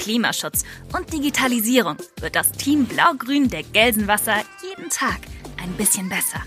[0.00, 0.64] Klimaschutz
[0.96, 5.20] und Digitalisierung wird das Team Blau-Grün der Gelsenwasser jeden Tag
[5.62, 6.42] ein bisschen besser.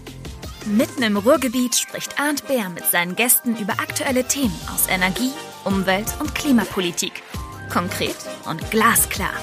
[0.65, 5.31] Mitten im Ruhrgebiet spricht Arndt Bär mit seinen Gästen über aktuelle Themen aus Energie,
[5.65, 7.21] Umwelt und Klimapolitik.
[7.71, 8.15] Konkret
[8.45, 9.33] und glasklar.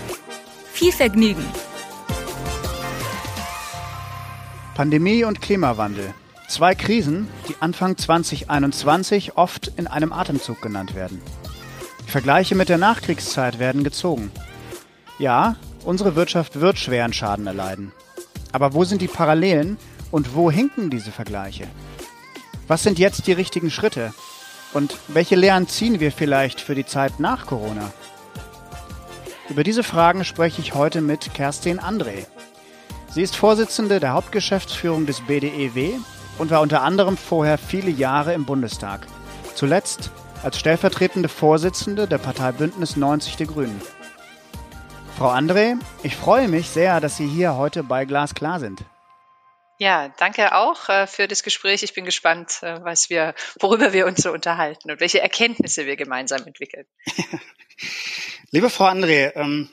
[0.72, 1.44] Viel Vergnügen!
[4.74, 6.14] Pandemie und Klimawandel.
[6.48, 11.20] Zwei Krisen, die Anfang 2021 oft in einem Atemzug genannt werden.
[12.10, 14.30] Vergleiche mit der Nachkriegszeit werden gezogen.
[15.18, 17.92] Ja, unsere Wirtschaft wird schweren Schaden erleiden.
[18.52, 19.76] Aber wo sind die Parallelen
[20.10, 21.66] und wo hinken diese Vergleiche?
[22.68, 24.12] Was sind jetzt die richtigen Schritte?
[24.72, 27.92] Und welche Lehren ziehen wir vielleicht für die Zeit nach Corona?
[29.48, 32.26] Über diese Fragen spreche ich heute mit Kerstin André.
[33.12, 35.98] Sie ist Vorsitzende der Hauptgeschäftsführung des BDEW
[36.38, 39.06] und war unter anderem vorher viele Jahre im Bundestag.
[39.56, 43.80] Zuletzt als stellvertretende Vorsitzende der Partei Bündnis 90 Der Grünen.
[45.16, 48.80] Frau André, ich freue mich sehr, dass Sie hier heute bei Glasklar sind.
[49.78, 51.82] Ja, danke auch äh, für das Gespräch.
[51.82, 55.96] Ich bin gespannt, äh, was wir, worüber wir uns so unterhalten und welche Erkenntnisse wir
[55.96, 56.86] gemeinsam entwickeln.
[58.50, 59.70] Liebe Frau André, ähm,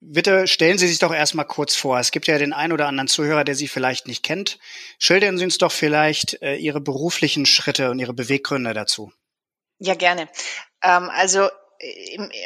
[0.00, 1.98] bitte stellen Sie sich doch erstmal kurz vor.
[1.98, 4.58] Es gibt ja den einen oder anderen Zuhörer, der Sie vielleicht nicht kennt.
[4.98, 9.12] Schildern Sie uns doch vielleicht äh, Ihre beruflichen Schritte und Ihre Beweggründe dazu.
[9.84, 10.28] Ja, gerne.
[10.82, 11.48] Ähm, also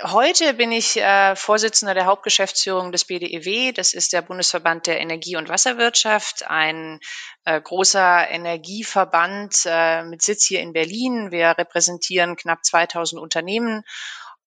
[0.05, 3.73] Heute bin ich äh, Vorsitzender der Hauptgeschäftsführung des BDEW.
[3.73, 7.01] Das ist der Bundesverband der Energie- und Wasserwirtschaft, ein
[7.45, 11.33] äh, großer Energieverband äh, mit Sitz hier in Berlin.
[11.33, 13.84] Wir repräsentieren knapp 2000 Unternehmen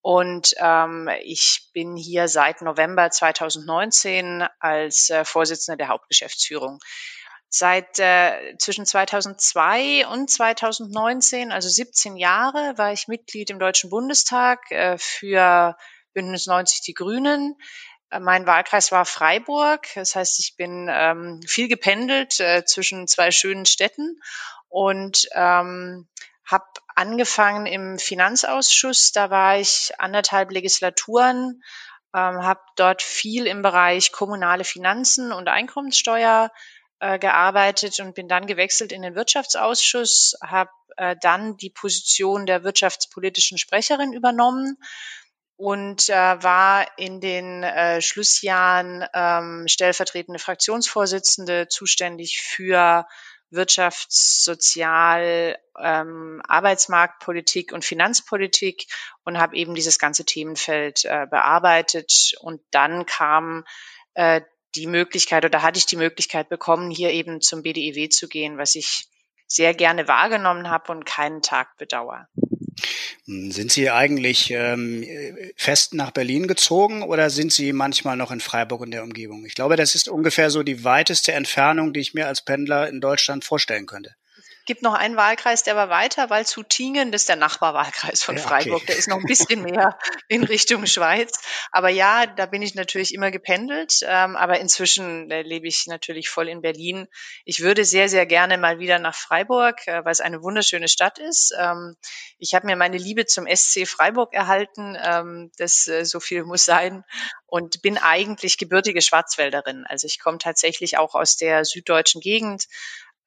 [0.02, 6.80] und ähm, ich bin hier seit November 2019 als äh, Vorsitzender der Hauptgeschäftsführung.
[7.50, 14.70] Seit äh, zwischen 2002 und 2019, also 17 Jahre, war ich Mitglied im Deutschen Bundestag
[14.70, 15.76] äh, für
[16.14, 17.56] Bündnis 90 Die Grünen.
[18.12, 19.88] Äh, mein Wahlkreis war Freiburg.
[19.96, 24.20] Das heißt, ich bin ähm, viel gependelt äh, zwischen zwei schönen Städten
[24.68, 26.08] und ähm,
[26.46, 26.66] habe
[26.96, 29.12] angefangen im Finanzausschuss.
[29.12, 31.64] Da war ich anderthalb Legislaturen,
[32.14, 36.52] ähm, habe dort viel im Bereich kommunale Finanzen und Einkommenssteuer
[37.00, 42.64] äh, gearbeitet und bin dann gewechselt in den Wirtschaftsausschuss, habe äh, dann die Position der
[42.64, 44.78] wirtschaftspolitischen Sprecherin übernommen
[45.56, 53.06] und äh, war in den äh, Schlussjahren ähm, stellvertretende Fraktionsvorsitzende zuständig für
[53.52, 58.86] Wirtschafts-, Sozial-, ähm, Arbeitsmarktpolitik und Finanzpolitik
[59.24, 62.36] und habe eben dieses ganze Themenfeld äh, bearbeitet.
[62.40, 63.66] Und dann kam
[64.14, 64.42] äh,
[64.76, 68.76] die Möglichkeit oder hatte ich die Möglichkeit bekommen, hier eben zum BDEW zu gehen, was
[68.76, 69.08] ich
[69.48, 72.28] sehr gerne wahrgenommen habe und keinen Tag bedauere.
[73.26, 75.06] Hm, sind Sie eigentlich ähm,
[75.56, 79.46] fest nach Berlin gezogen oder sind Sie manchmal noch in Freiburg und der Umgebung?
[79.46, 83.02] Ich glaube, das ist ungefähr so die weiteste Entfernung, die ich mir als Pendler in
[83.02, 84.16] Deutschland vorstellen könnte
[84.70, 88.38] gibt noch einen Wahlkreis, der war weiter, weil zu Tingen, das ist der Nachbarwahlkreis von
[88.38, 88.86] ja, Freiburg, okay.
[88.90, 89.98] der ist noch ein bisschen mehr
[90.28, 91.42] in Richtung Schweiz.
[91.72, 96.30] Aber ja, da bin ich natürlich immer gependelt, ähm, aber inzwischen äh, lebe ich natürlich
[96.30, 97.08] voll in Berlin.
[97.46, 101.18] Ich würde sehr, sehr gerne mal wieder nach Freiburg, äh, weil es eine wunderschöne Stadt
[101.18, 101.52] ist.
[101.60, 101.96] Ähm,
[102.38, 106.64] ich habe mir meine Liebe zum SC Freiburg erhalten, ähm, das äh, so viel muss
[106.64, 107.04] sein
[107.48, 109.86] und bin eigentlich gebürtige Schwarzwälderin.
[109.88, 112.68] Also ich komme tatsächlich auch aus der süddeutschen Gegend,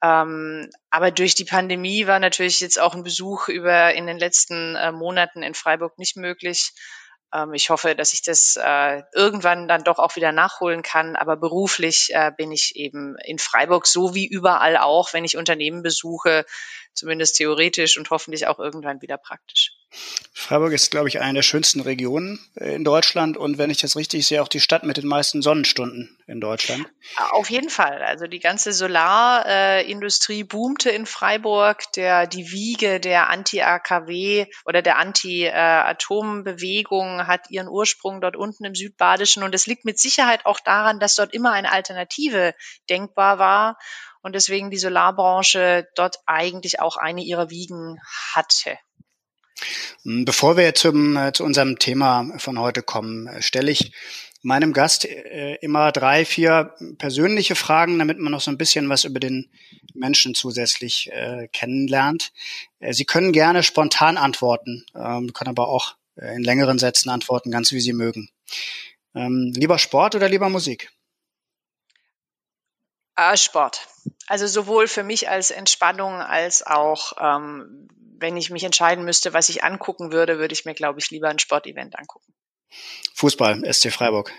[0.03, 4.75] ähm, aber durch die Pandemie war natürlich jetzt auch ein Besuch über in den letzten
[4.75, 6.73] äh, Monaten in Freiburg nicht möglich.
[7.33, 11.15] Ähm, ich hoffe, dass ich das äh, irgendwann dann doch auch wieder nachholen kann.
[11.15, 15.83] Aber beruflich äh, bin ich eben in Freiburg so wie überall auch, wenn ich Unternehmen
[15.83, 16.45] besuche,
[16.95, 19.82] zumindest theoretisch und hoffentlich auch irgendwann wieder praktisch.
[20.35, 23.97] Freiburg ist, glaube ich, eine der schönsten Regionen äh, in Deutschland und wenn ich das
[23.97, 26.87] richtig sehe, auch die Stadt mit den meisten Sonnenstunden in Deutschland.
[27.31, 28.03] Auf jeden Fall.
[28.03, 31.93] Also die ganze Solarindustrie boomte in Freiburg.
[31.93, 39.43] Der, die Wiege der Anti-AKW oder der Anti-Atom-Bewegung hat ihren Ursprung dort unten im Südbadischen
[39.43, 42.55] und es liegt mit Sicherheit auch daran, dass dort immer eine Alternative
[42.89, 43.77] denkbar war
[44.23, 47.99] und deswegen die Solarbranche dort eigentlich auch eine ihrer Wiegen
[48.35, 48.79] hatte.
[50.05, 53.93] Hm, bevor wir zum, äh, zu unserem Thema von heute kommen, äh, stelle ich
[54.43, 59.05] meinem Gast äh, immer drei, vier persönliche Fragen, damit man noch so ein bisschen was
[59.05, 59.51] über den
[59.95, 61.11] Menschen zusätzlich
[61.53, 62.33] kennenlernt.
[62.93, 67.81] Sie können gerne spontan antworten, ähm, können aber auch in längeren Sätzen antworten, ganz wie
[67.81, 68.31] Sie mögen.
[69.15, 70.91] Ähm, lieber Sport oder lieber Musik?
[73.35, 73.87] Sport.
[74.27, 77.89] Also sowohl für mich als Entspannung als auch, ähm,
[78.23, 81.29] wenn ich mich entscheiden müsste, was ich angucken würde, würde ich mir, glaube ich, lieber
[81.29, 82.33] ein Sportevent angucken.
[83.15, 84.33] Fußball, SC Freiburg.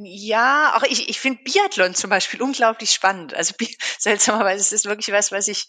[0.00, 3.34] Ja, auch ich, ich finde Biathlon zum Beispiel unglaublich spannend.
[3.34, 3.54] Also
[3.98, 5.66] seltsamerweise ist es wirklich was, was ich,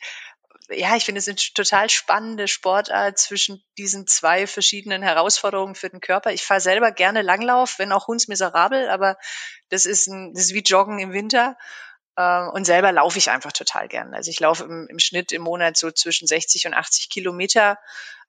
[0.69, 5.99] ja, ich finde es eine total spannende Sportart zwischen diesen zwei verschiedenen Herausforderungen für den
[5.99, 6.31] Körper.
[6.31, 9.17] Ich fahre selber gerne Langlauf, wenn auch hundsmiserabel, aber
[9.69, 11.57] das ist, ein, das ist wie Joggen im Winter.
[12.19, 14.13] Ähm, und selber laufe ich einfach total gern.
[14.13, 17.79] Also ich laufe im, im Schnitt im Monat so zwischen 60 und 80 Kilometer.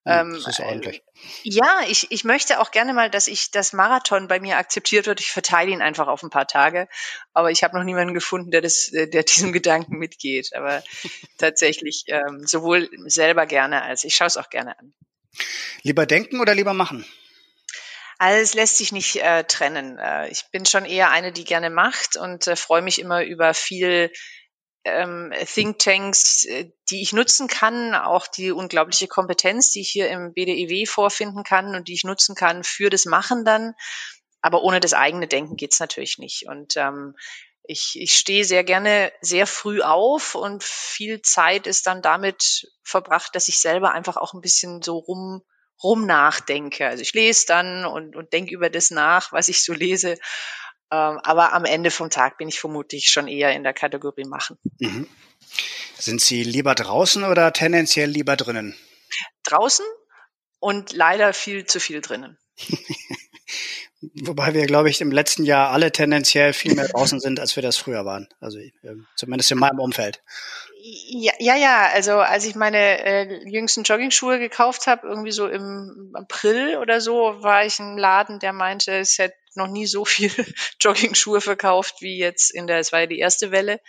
[0.06, 0.98] Hm, das ist ordentlich.
[0.98, 1.02] Äh,
[1.42, 5.18] ja, ich, ich möchte auch gerne mal, dass ich das Marathon bei mir akzeptiert wird.
[5.18, 6.88] Ich verteile ihn einfach auf ein paar Tage.
[7.32, 10.54] Aber ich habe noch niemanden gefunden, der das, äh, der diesem Gedanken mitgeht.
[10.54, 10.84] Aber
[11.38, 14.94] tatsächlich ähm, sowohl selber gerne als ich schaue es auch gerne an.
[15.82, 17.04] Lieber denken oder lieber machen?
[18.22, 19.96] Also es lässt sich nicht äh, trennen.
[19.98, 23.54] Äh, ich bin schon eher eine, die gerne macht und äh, freue mich immer über
[23.54, 24.12] viel
[24.84, 30.34] ähm, Thinktanks, äh, die ich nutzen kann, auch die unglaubliche Kompetenz, die ich hier im
[30.34, 33.72] BDEW vorfinden kann und die ich nutzen kann für das Machen dann.
[34.42, 36.46] Aber ohne das eigene Denken geht's natürlich nicht.
[36.46, 37.16] Und ähm,
[37.62, 43.34] ich, ich stehe sehr gerne sehr früh auf und viel Zeit ist dann damit verbracht,
[43.34, 45.42] dass ich selber einfach auch ein bisschen so rum
[45.82, 46.86] rum nachdenke.
[46.86, 50.12] Also ich lese dann und, und denke über das nach, was ich so lese.
[50.92, 54.58] Ähm, aber am Ende vom Tag bin ich vermutlich schon eher in der Kategorie machen.
[54.78, 55.08] Mhm.
[55.98, 58.76] Sind Sie lieber draußen oder tendenziell lieber drinnen?
[59.44, 59.84] Draußen
[60.58, 62.38] und leider viel zu viel drinnen.
[64.22, 67.62] Wobei wir, glaube ich, im letzten Jahr alle tendenziell viel mehr draußen sind, als wir
[67.62, 68.28] das früher waren.
[68.40, 70.22] Also ähm, zumindest in meinem Umfeld.
[70.82, 76.12] Ja, ja, ja, also als ich meine äh, jüngsten Jogging-Schuhe gekauft habe, irgendwie so im
[76.14, 80.30] April oder so, war ich im Laden, der meinte, es hätte noch nie so viel
[80.80, 83.80] Jogging-Schuhe verkauft wie jetzt in der, es war ja die erste Welle.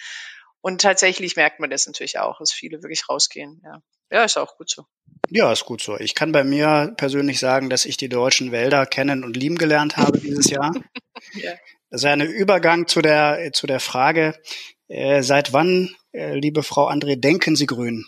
[0.59, 3.61] Und tatsächlich merkt man das natürlich auch, dass viele wirklich rausgehen.
[3.63, 3.81] Ja,
[4.11, 4.85] ja ist auch gut so.
[5.29, 5.97] Ja, ist gut so.
[5.97, 9.97] Ich kann bei mir persönlich sagen, dass ich die deutschen Wälder kennen und lieben gelernt
[9.97, 10.73] habe dieses Jahr.
[11.33, 11.51] ja.
[11.89, 14.39] Das ist ein Übergang zu der, zu der Frage,
[14.87, 18.05] äh, seit wann, äh, liebe Frau André, denken Sie grün?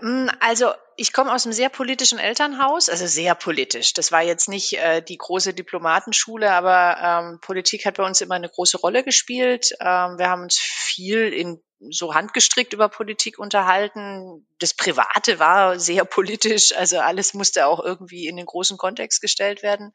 [0.00, 3.94] Ähm, also ich komme aus einem sehr politischen Elternhaus, also sehr politisch.
[3.94, 8.34] Das war jetzt nicht äh, die große Diplomatenschule, aber ähm, Politik hat bei uns immer
[8.34, 9.72] eine große Rolle gespielt.
[9.80, 14.46] Ähm, wir haben uns viel in so handgestrickt über Politik unterhalten.
[14.58, 19.62] Das Private war sehr politisch, also alles musste auch irgendwie in den großen Kontext gestellt
[19.62, 19.92] werden.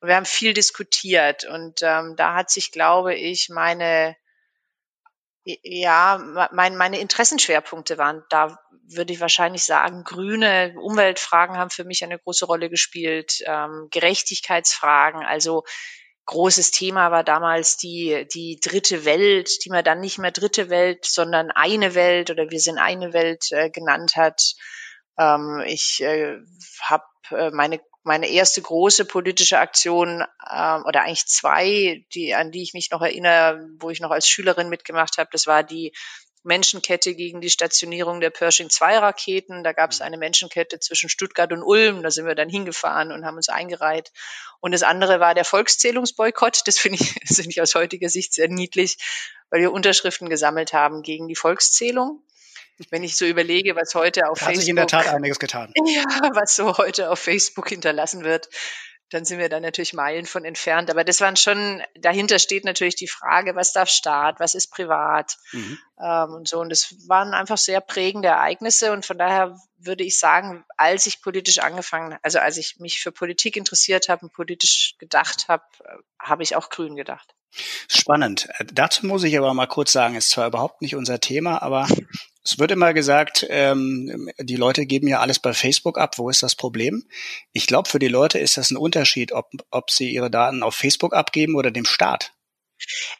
[0.00, 4.16] Und wir haben viel diskutiert und ähm, da hat sich, glaube ich, meine
[5.62, 12.04] ja, mein, meine Interessenschwerpunkte waren, da würde ich wahrscheinlich sagen, grüne Umweltfragen haben für mich
[12.04, 15.64] eine große Rolle gespielt, ähm, Gerechtigkeitsfragen, also
[16.28, 21.06] großes Thema war damals die, die dritte Welt, die man dann nicht mehr dritte Welt,
[21.06, 24.54] sondern eine Welt oder wir sind eine Welt äh, genannt hat.
[25.18, 26.36] Ähm, ich äh,
[26.82, 32.62] habe äh, meine meine erste große politische Aktion ähm, oder eigentlich zwei, die an die
[32.62, 35.92] ich mich noch erinnere, wo ich noch als Schülerin mitgemacht habe, das war die
[36.48, 39.62] Menschenkette gegen die Stationierung der Pershing 2 Raketen.
[39.62, 40.06] Da gab es mhm.
[40.06, 42.02] eine Menschenkette zwischen Stuttgart und Ulm.
[42.02, 44.10] Da sind wir dann hingefahren und haben uns eingereiht.
[44.58, 46.62] Und das andere war der Volkszählungsboykott.
[46.66, 48.96] Das finde ich, das finde ich aus heutiger Sicht sehr niedlich,
[49.50, 52.24] weil wir Unterschriften gesammelt haben gegen die Volkszählung.
[52.90, 54.54] Wenn ich so überlege, was heute auf da Facebook.
[54.56, 55.72] Hat sich in der Tat einiges getan.
[55.84, 58.48] Ja, was so heute auf Facebook hinterlassen wird,
[59.10, 60.90] dann sind wir da natürlich Meilen von entfernt.
[60.90, 65.36] Aber das waren schon, dahinter steht natürlich die Frage, was darf Staat, was ist privat
[65.52, 65.78] mhm.
[66.00, 66.60] ähm, und so.
[66.60, 68.92] Und das waren einfach sehr prägende Ereignisse.
[68.92, 73.12] Und von daher würde ich sagen, als ich politisch angefangen, also als ich mich für
[73.12, 77.34] Politik interessiert habe und politisch gedacht habe, äh, habe ich auch grün gedacht.
[77.88, 78.48] Spannend.
[78.58, 81.88] Äh, dazu muss ich aber mal kurz sagen, ist zwar überhaupt nicht unser Thema, aber
[82.50, 86.16] es wird immer gesagt, ähm, die Leute geben ja alles bei Facebook ab.
[86.16, 87.04] Wo ist das Problem?
[87.52, 90.74] Ich glaube, für die Leute ist das ein Unterschied, ob, ob sie ihre Daten auf
[90.74, 92.32] Facebook abgeben oder dem Staat.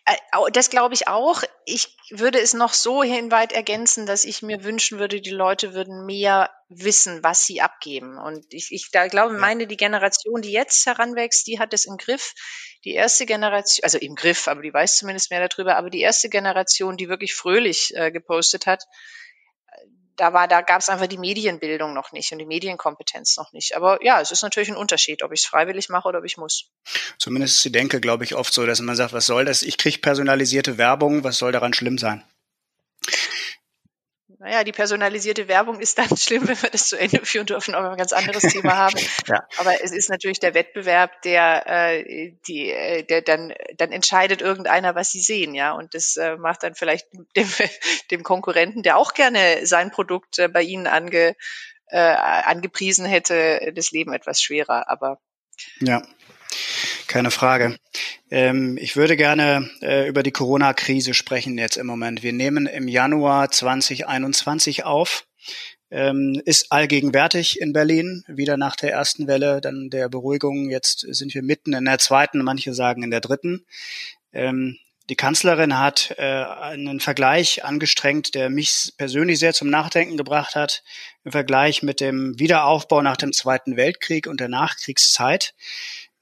[0.05, 0.17] Äh,
[0.53, 1.43] das glaube ich auch.
[1.65, 6.07] Ich würde es noch so hinweit ergänzen, dass ich mir wünschen würde, die Leute würden
[6.07, 8.19] mehr wissen, was sie abgeben.
[8.19, 11.97] Und ich, ich da glaube, meine, die Generation, die jetzt heranwächst, die hat es im
[11.97, 12.35] Griff.
[12.85, 16.29] Die erste Generation, also im Griff, aber die weiß zumindest mehr darüber, aber die erste
[16.29, 18.85] Generation, die wirklich fröhlich äh, gepostet hat,
[20.19, 23.75] da war, da gab es einfach die Medienbildung noch nicht und die Medienkompetenz noch nicht.
[23.77, 26.37] Aber ja, es ist natürlich ein Unterschied, ob ich es freiwillig mache oder ob ich
[26.37, 26.71] muss.
[27.19, 29.63] Zumindest ist die Denke, glaube ich, oft so, dass man sagt, was soll das?
[29.63, 32.25] Ich kriege personalisierte Werbung, was soll daran schlimm sein?
[34.41, 37.91] Naja, die personalisierte Werbung ist dann schlimm, wenn wir das zu Ende führen dürfen, aber
[37.91, 38.99] ein ganz anderes Thema haben.
[39.27, 39.47] ja.
[39.59, 44.95] Aber es ist natürlich der Wettbewerb, der, äh, die, äh, der dann, dann entscheidet irgendeiner,
[44.95, 45.73] was sie sehen, ja.
[45.73, 47.49] Und das äh, macht dann vielleicht dem,
[48.11, 51.35] dem Konkurrenten, der auch gerne sein Produkt äh, bei Ihnen ange,
[51.89, 54.89] äh, angepriesen hätte, das Leben etwas schwerer.
[54.89, 55.21] Aber
[55.81, 56.03] ja.
[57.09, 57.79] Keine Frage.
[58.31, 62.23] Ähm, ich würde gerne äh, über die Corona-Krise sprechen jetzt im Moment.
[62.23, 65.27] Wir nehmen im Januar 2021 auf.
[65.91, 70.69] Ähm, ist allgegenwärtig in Berlin, wieder nach der ersten Welle, dann der Beruhigung.
[70.69, 73.65] Jetzt sind wir mitten in der zweiten, manche sagen in der dritten.
[74.35, 74.77] Ähm,
[75.09, 80.83] die Kanzlerin hat äh, einen Vergleich angestrengt, der mich persönlich sehr zum Nachdenken gebracht hat,
[81.25, 85.55] im Vergleich mit dem Wiederaufbau nach dem Zweiten Weltkrieg und der Nachkriegszeit.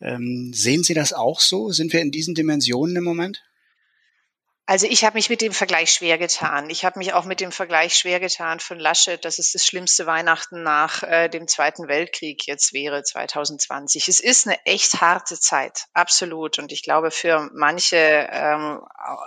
[0.01, 1.71] Ähm, sehen Sie das auch so?
[1.71, 3.43] Sind wir in diesen Dimensionen im Moment?
[4.69, 6.71] Also ich habe mich mit dem Vergleich schwer getan.
[6.71, 10.07] Ich habe mich auch mit dem Vergleich schwer getan von Laschet, dass es das schlimmste
[10.07, 14.09] Weihnachten nach äh, dem Zweiten Weltkrieg jetzt wäre 2020.
[14.09, 16.59] Es ist eine echt harte Zeit, absolut.
[16.59, 18.81] Und ich glaube für manche ähm,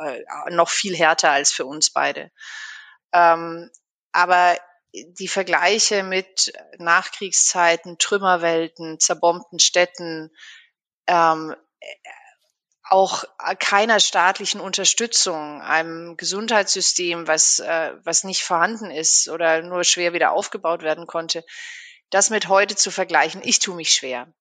[0.05, 2.31] äh, noch viel härter als für uns beide.
[3.13, 3.69] Ähm,
[4.11, 4.57] aber
[4.91, 10.31] die Vergleiche mit Nachkriegszeiten, Trümmerwelten, zerbombten Städten,
[11.09, 11.55] ähm,
[12.83, 13.23] auch
[13.59, 20.31] keiner staatlichen Unterstützung, einem Gesundheitssystem, was, äh, was nicht vorhanden ist oder nur schwer wieder
[20.31, 21.43] aufgebaut werden konnte,
[22.09, 24.33] das mit heute zu vergleichen, ich tue mich schwer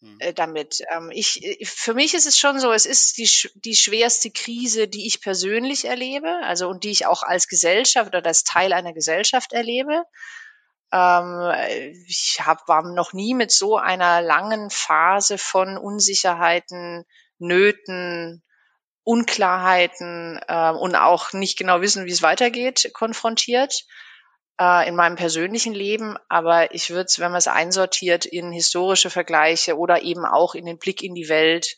[0.00, 0.16] hm.
[0.18, 0.82] äh, damit.
[0.92, 4.88] Ähm, ich, äh, für mich ist es schon so, es ist die, die schwerste Krise,
[4.88, 8.92] die ich persönlich erlebe, also und die ich auch als Gesellschaft oder als Teil einer
[8.92, 10.04] Gesellschaft erlebe.
[10.94, 11.52] Ähm,
[12.06, 17.04] ich hab, war noch nie mit so einer langen Phase von Unsicherheiten,
[17.38, 18.44] Nöten,
[19.02, 23.84] Unklarheiten äh, und auch nicht genau wissen, wie es weitergeht, konfrontiert
[24.60, 26.16] äh, in meinem persönlichen Leben.
[26.28, 30.64] Aber ich würde es, wenn man es einsortiert in historische Vergleiche oder eben auch in
[30.64, 31.76] den Blick in die Welt,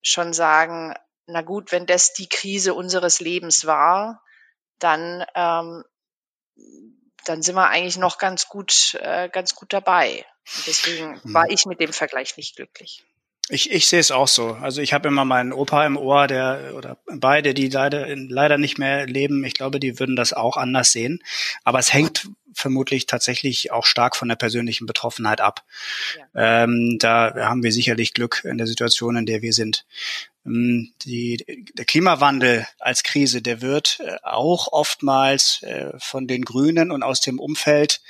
[0.00, 0.94] schon sagen,
[1.26, 4.22] na gut, wenn das die Krise unseres Lebens war,
[4.78, 5.82] dann ähm,
[7.28, 10.24] dann sind wir eigentlich noch ganz gut, äh, ganz gut dabei.
[10.56, 11.34] Und deswegen mhm.
[11.34, 13.04] war ich mit dem Vergleich nicht glücklich.
[13.50, 14.52] Ich, ich sehe es auch so.
[14.52, 18.78] Also ich habe immer meinen Opa im Ohr, der oder beide, die leider leider nicht
[18.78, 19.42] mehr leben.
[19.44, 21.22] Ich glaube, die würden das auch anders sehen.
[21.64, 25.64] Aber es hängt vermutlich tatsächlich auch stark von der persönlichen Betroffenheit ab.
[26.34, 26.64] Ja.
[26.64, 29.86] Ähm, da haben wir sicherlich Glück in der Situation, in der wir sind.
[30.48, 36.90] Ähm, die, der Klimawandel als Krise, der wird äh, auch oftmals äh, von den Grünen
[36.90, 38.00] und aus dem Umfeld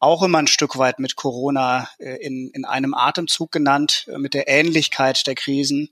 [0.00, 4.48] auch immer ein Stück weit mit Corona äh, in, in einem Atemzug genannt, mit der
[4.48, 5.90] Ähnlichkeit der Krisen,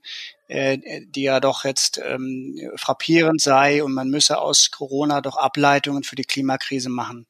[0.49, 6.17] die ja doch jetzt ähm, frappierend sei und man müsse aus Corona doch Ableitungen für
[6.17, 7.25] die Klimakrise machen.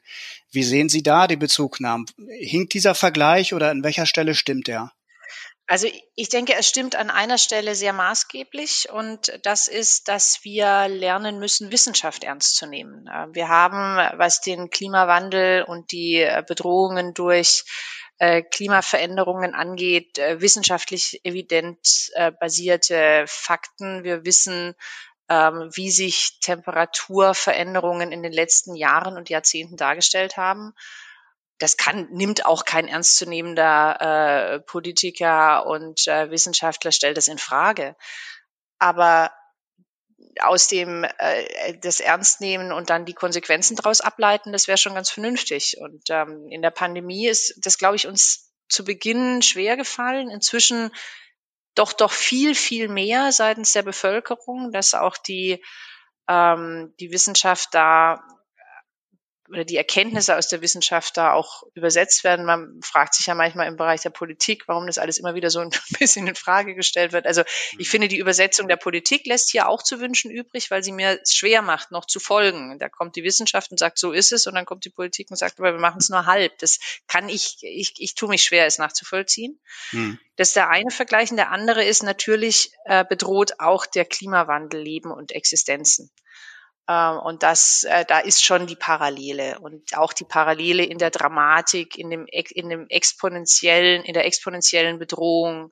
[0.51, 2.07] Wie sehen Sie da die Bezugnahmen?
[2.39, 4.91] Hinkt dieser Vergleich oder an welcher Stelle stimmt er?
[5.65, 10.89] Also ich denke, es stimmt an einer Stelle sehr maßgeblich und das ist, dass wir
[10.89, 13.07] lernen müssen, Wissenschaft ernst zu nehmen.
[13.07, 17.63] Äh, wir haben, was den Klimawandel und die äh, Bedrohungen durch
[18.17, 24.03] äh, Klimaveränderungen angeht, wissenschaftlich evident basierte Fakten.
[24.03, 24.75] Wir wissen,
[25.29, 30.73] ähm, wie sich Temperaturveränderungen in den letzten Jahren und Jahrzehnten dargestellt haben
[31.59, 37.95] das kann, nimmt auch kein ernstzunehmender äh, Politiker und äh, Wissenschaftler, stellt das in Frage.
[38.79, 39.31] Aber
[40.41, 44.95] aus dem äh, das Ernst nehmen und dann die Konsequenzen daraus ableiten, das wäre schon
[44.95, 45.77] ganz vernünftig.
[45.79, 50.29] Und ähm, in der Pandemie ist das, glaube ich, uns zu Beginn schwer gefallen.
[50.29, 50.91] Inzwischen
[51.75, 55.63] doch doch viel viel mehr seitens der Bevölkerung, dass auch die
[56.27, 58.23] ähm, die Wissenschaft da
[59.53, 62.45] oder die Erkenntnisse aus der Wissenschaft da auch übersetzt werden.
[62.45, 65.59] Man fragt sich ja manchmal im Bereich der Politik, warum das alles immer wieder so
[65.59, 65.69] ein
[65.99, 67.25] bisschen in Frage gestellt wird.
[67.25, 67.43] Also
[67.77, 67.91] ich mhm.
[67.91, 71.35] finde, die Übersetzung der Politik lässt hier auch zu wünschen übrig, weil sie mir es
[71.35, 72.79] schwer macht, noch zu folgen.
[72.79, 75.37] Da kommt die Wissenschaft und sagt, so ist es, und dann kommt die Politik und
[75.37, 76.57] sagt, aber wir machen es nur halb.
[76.57, 79.59] Das kann ich, ich, ich tue mich schwer, es nachzuvollziehen.
[79.91, 80.19] Hm.
[80.35, 81.29] Das ist der eine Vergleich.
[81.29, 86.09] Und der andere ist natürlich, äh, bedroht auch der Klimawandel Leben und Existenzen.
[86.87, 91.11] Ähm, und das, äh, da ist schon die Parallele und auch die Parallele in der
[91.11, 95.71] Dramatik, in dem, in dem exponentiellen, in der exponentiellen Bedrohung.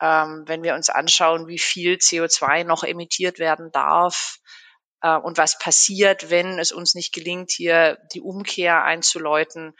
[0.00, 4.40] Ähm, wenn wir uns anschauen, wie viel CO2 noch emittiert werden darf,
[5.04, 9.74] äh, und was passiert, wenn es uns nicht gelingt, hier die Umkehr einzuläuten.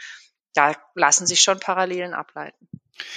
[0.53, 2.69] Da lassen sich schon Parallelen ableiten.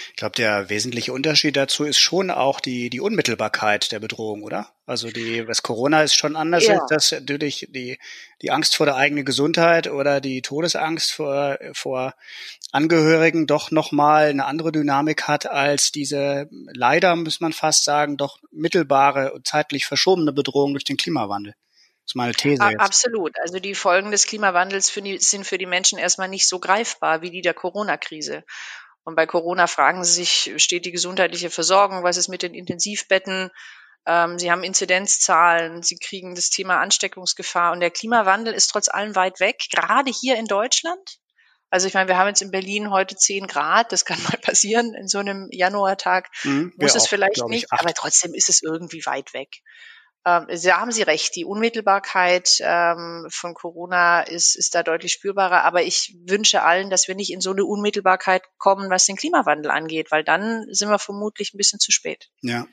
[0.10, 4.74] Ich glaube, der wesentliche Unterschied dazu ist schon auch die, die Unmittelbarkeit der Bedrohung, oder?
[4.88, 6.76] Also die, was Corona ist schon anders, ja.
[6.76, 8.00] ist das natürlich die,
[8.42, 12.16] die Angst vor der eigenen Gesundheit oder die Todesangst vor, vor
[12.72, 18.40] Angehörigen doch nochmal eine andere Dynamik hat als diese leider, muss man fast sagen, doch
[18.52, 21.54] mittelbare und zeitlich verschobene Bedrohung durch den Klimawandel.
[22.08, 22.80] Das ist meine These jetzt.
[22.80, 23.36] Absolut.
[23.42, 27.22] Also die Folgen des Klimawandels für die, sind für die Menschen erstmal nicht so greifbar
[27.22, 28.46] wie die der Corona-Krise.
[29.08, 33.52] Und bei Corona fragen sie sich, steht die gesundheitliche Versorgung, was ist mit den Intensivbetten?
[34.06, 39.16] Ähm, sie haben Inzidenzzahlen, sie kriegen das Thema Ansteckungsgefahr und der Klimawandel ist trotz allem
[39.16, 41.20] weit weg, gerade hier in Deutschland.
[41.70, 44.94] Also ich meine, wir haben jetzt in Berlin heute 10 Grad, das kann mal passieren
[44.94, 46.28] in so einem Januartag.
[46.44, 49.62] Mhm, Muss es auch, vielleicht nicht, aber trotzdem ist es irgendwie weit weg.
[50.28, 55.64] Ähm, da haben Sie recht, die Unmittelbarkeit ähm, von Corona ist, ist da deutlich spürbarer.
[55.64, 59.72] Aber ich wünsche allen, dass wir nicht in so eine Unmittelbarkeit kommen, was den Klimawandel
[59.72, 62.30] angeht, weil dann sind wir vermutlich ein bisschen zu spät.
[62.42, 62.68] Ja.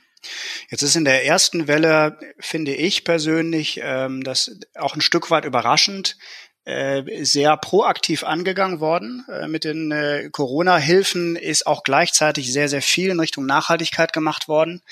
[0.71, 5.45] Jetzt ist in der ersten Welle, finde ich persönlich, ähm, das auch ein Stück weit
[5.45, 6.17] überraschend,
[6.65, 9.25] äh, sehr proaktiv angegangen worden.
[9.31, 14.49] Äh, mit den äh, Corona-Hilfen ist auch gleichzeitig sehr, sehr viel in Richtung Nachhaltigkeit gemacht
[14.49, 14.83] worden.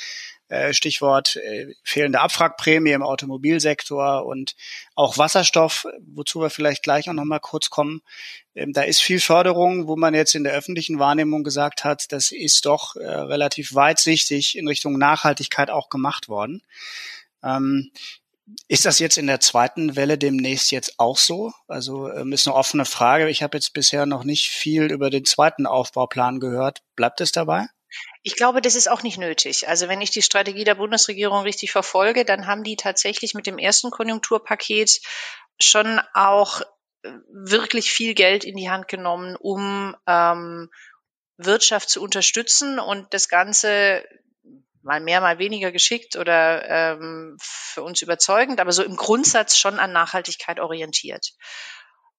[0.53, 4.55] Äh, Stichwort äh, fehlende Abwrackprämie im Automobilsektor und
[4.95, 8.03] auch Wasserstoff, wozu wir vielleicht gleich auch nochmal kurz kommen.
[8.55, 12.33] Ähm, da ist viel Förderung, wo man jetzt in der öffentlichen Wahrnehmung gesagt hat, das
[12.33, 16.61] ist doch äh, relativ weitsichtig in Richtung Nachhaltigkeit auch gemacht worden.
[17.43, 17.91] Ähm,
[18.69, 21.55] ist das jetzt in der zweiten Welle demnächst jetzt auch so?
[21.67, 23.31] Also ähm, ist eine offene Frage.
[23.31, 26.83] Ich habe jetzt bisher noch nicht viel über den zweiten Aufbauplan gehört.
[26.95, 27.69] Bleibt es dabei?
[28.23, 29.69] Ich glaube, das ist auch nicht nötig.
[29.69, 33.59] Also wenn ich die Strategie der Bundesregierung richtig verfolge, dann haben die tatsächlich mit dem
[33.59, 35.01] ersten Konjunkturpaket
[35.61, 36.61] schon auch
[37.03, 40.71] äh, wirklich viel Geld in die Hand genommen, um ähm,
[41.37, 44.05] Wirtschaft zu unterstützen und das Ganze
[44.83, 49.79] mal mehr, mal weniger geschickt oder ähm, für uns überzeugend, aber so im Grundsatz schon
[49.79, 51.33] an Nachhaltigkeit orientiert.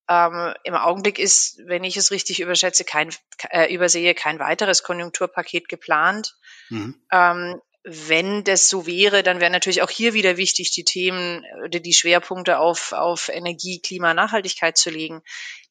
[0.10, 3.10] Ähm, Im Augenblick ist, wenn ich es richtig überschätze, kein,
[3.50, 6.36] äh, übersehe, kein weiteres Konjunkturpaket geplant.
[6.70, 6.96] Mhm.
[7.12, 11.82] Ähm, wenn das so wäre, dann wäre natürlich auch hier wieder wichtig, die Themen oder
[11.82, 15.22] die Schwerpunkte auf, auf Energie, Klima, Nachhaltigkeit zu legen.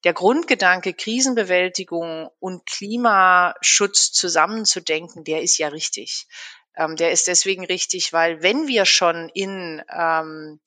[0.05, 6.27] Der Grundgedanke, Krisenbewältigung und Klimaschutz zusammenzudenken, der ist ja richtig.
[6.77, 10.61] Ähm, der ist deswegen richtig, weil wenn wir schon in ähm,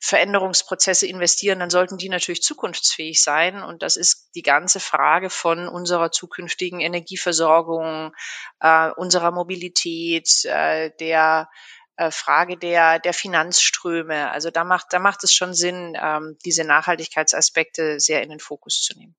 [0.00, 3.62] Veränderungsprozesse investieren, dann sollten die natürlich zukunftsfähig sein.
[3.62, 8.12] Und das ist die ganze Frage von unserer zukünftigen Energieversorgung,
[8.60, 11.50] äh, unserer Mobilität, äh, der
[11.96, 14.30] äh, Frage der, der Finanzströme.
[14.30, 18.80] Also da macht, da macht es schon Sinn, ähm, diese Nachhaltigkeitsaspekte sehr in den Fokus
[18.80, 19.14] zu nehmen.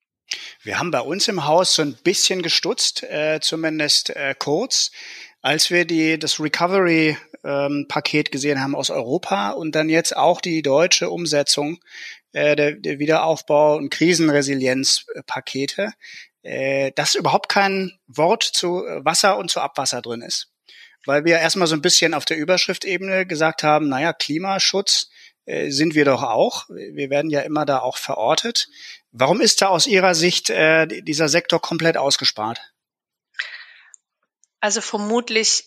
[0.63, 4.91] Wir haben bei uns im Haus so ein bisschen gestutzt, äh, zumindest äh, kurz,
[5.41, 7.87] als wir die, das Recovery ähm,
[8.31, 11.79] gesehen haben aus Europa und dann jetzt auch die deutsche Umsetzung
[12.33, 15.93] äh, der, der Wiederaufbau- und Krisenresilienzpakete,
[16.43, 20.49] äh, dass überhaupt kein Wort zu Wasser und zu Abwasser drin ist.
[21.05, 25.09] Weil wir erstmal so ein bisschen auf der Überschriftebene gesagt haben, naja, Klimaschutz
[25.45, 26.69] äh, sind wir doch auch.
[26.69, 28.69] Wir werden ja immer da auch verortet.
[29.11, 32.70] Warum ist da aus Ihrer Sicht äh, dieser Sektor komplett ausgespart?
[34.61, 35.65] Also vermutlich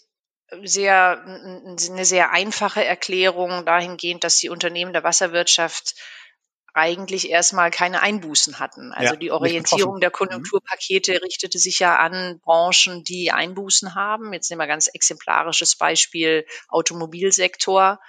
[0.62, 5.94] sehr, eine sehr einfache Erklärung dahingehend, dass die Unternehmen der Wasserwirtschaft
[6.74, 8.92] eigentlich erstmal keine Einbußen hatten.
[8.92, 10.14] Also ja, die Orientierung der mhm.
[10.14, 14.32] Konjunkturpakete richtete sich ja an Branchen, die Einbußen haben.
[14.32, 18.00] Jetzt nehmen wir ganz exemplarisches Beispiel Automobilsektor.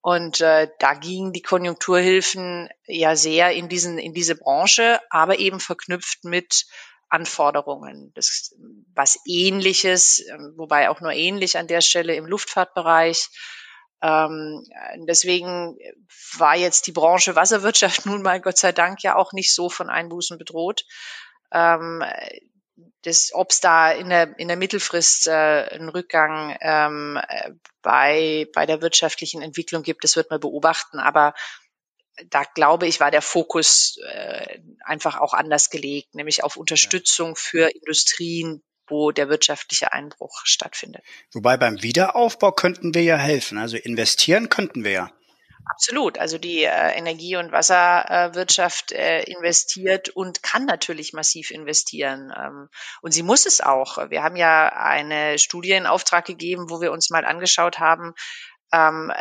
[0.00, 5.58] Und äh, da gingen die Konjunkturhilfen ja sehr in diesen in diese Branche, aber eben
[5.58, 6.66] verknüpft mit
[7.08, 8.12] Anforderungen.
[8.14, 8.54] Das,
[8.94, 13.28] was ähnliches, ähm, wobei auch nur ähnlich an der Stelle im Luftfahrtbereich.
[14.02, 14.64] Ähm,
[15.06, 15.78] deswegen
[16.36, 19.88] war jetzt die Branche Wasserwirtschaft nun mal Gott sei Dank ja auch nicht so von
[19.88, 20.84] Einbußen bedroht.
[21.52, 22.02] Ähm,
[23.32, 27.20] ob es da in der, in der Mittelfrist äh, einen Rückgang ähm,
[27.80, 30.98] bei, bei der wirtschaftlichen Entwicklung gibt, das wird man beobachten.
[30.98, 31.32] Aber
[32.30, 37.68] da glaube ich, war der Fokus äh, einfach auch anders gelegt, nämlich auf Unterstützung für
[37.68, 41.02] Industrien, wo der wirtschaftliche Einbruch stattfindet.
[41.32, 43.58] Wobei beim Wiederaufbau könnten wir ja helfen.
[43.58, 45.12] Also investieren könnten wir ja.
[45.68, 46.18] Absolut.
[46.18, 52.32] Also die äh, Energie- und Wasserwirtschaft äh, investiert und kann natürlich massiv investieren.
[52.36, 52.68] Ähm,
[53.02, 53.98] und sie muss es auch.
[54.10, 58.14] Wir haben ja eine Studie in Auftrag gegeben, wo wir uns mal angeschaut haben,
[58.72, 59.12] ähm,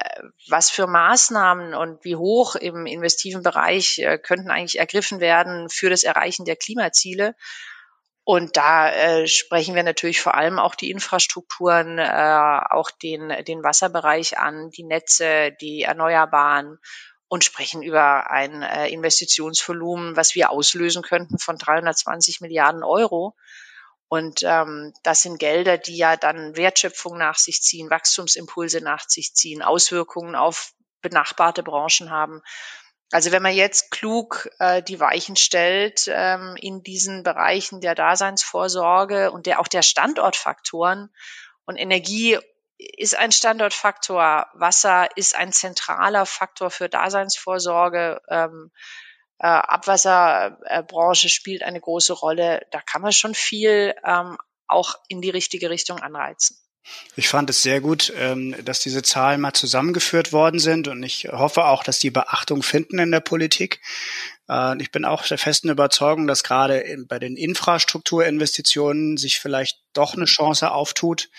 [0.49, 5.89] was für Maßnahmen und wie hoch im investiven Bereich äh, könnten eigentlich ergriffen werden für
[5.89, 7.35] das Erreichen der Klimaziele.
[8.23, 13.63] Und da äh, sprechen wir natürlich vor allem auch die Infrastrukturen, äh, auch den, den
[13.63, 16.79] Wasserbereich an, die Netze, die Erneuerbaren
[17.27, 23.35] und sprechen über ein äh, Investitionsvolumen, was wir auslösen könnten von 320 Milliarden Euro.
[24.07, 29.33] Und ähm, das sind Gelder, die ja dann Wertschöpfung nach sich ziehen, Wachstumsimpulse nach sich
[29.33, 32.41] ziehen, Auswirkungen auf benachbarte Branchen haben.
[33.11, 39.31] Also wenn man jetzt klug äh, die Weichen stellt ähm, in diesen Bereichen der Daseinsvorsorge
[39.31, 41.13] und der auch der Standortfaktoren
[41.65, 42.39] und Energie
[42.77, 48.21] ist ein Standortfaktor, Wasser ist ein zentraler Faktor für Daseinsvorsorge.
[48.27, 48.71] Ähm,
[49.39, 52.65] äh, Abwasserbranche spielt eine große Rolle.
[52.71, 56.57] Da kann man schon viel ähm, auch in die richtige Richtung anreizen.
[57.15, 61.27] Ich fand es sehr gut, ähm, dass diese Zahlen mal zusammengeführt worden sind und ich
[61.31, 63.81] hoffe auch, dass die Beachtung finden in der Politik.
[64.47, 70.15] Äh, ich bin auch der festen Überzeugung, dass gerade bei den Infrastrukturinvestitionen sich vielleicht doch
[70.15, 71.29] eine Chance auftut,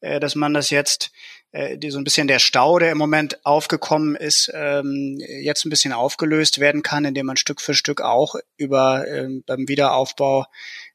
[0.00, 1.10] äh, dass man das jetzt
[1.56, 5.70] äh, die so ein bisschen der Stau, der im Moment aufgekommen ist, ähm, jetzt ein
[5.70, 10.44] bisschen aufgelöst werden kann, indem man Stück für Stück auch über ähm, beim Wiederaufbau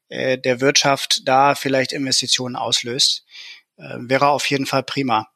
[0.08, 3.24] äh, der Wirtschaft da vielleicht Investitionen auslöst.
[3.76, 5.26] Äh, wäre auf jeden Fall prima.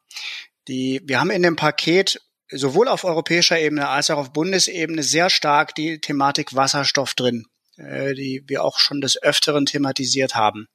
[0.69, 5.29] Die, wir haben in dem Paket sowohl auf europäischer Ebene als auch auf Bundesebene sehr
[5.29, 10.69] stark die Thematik Wasserstoff drin, äh, die wir auch schon des Öfteren thematisiert haben.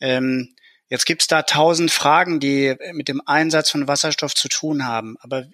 [0.00, 0.55] Ähm,
[0.88, 5.16] Jetzt gibt's da tausend Fragen, die mit dem Einsatz von Wasserstoff zu tun haben.
[5.20, 5.46] Aber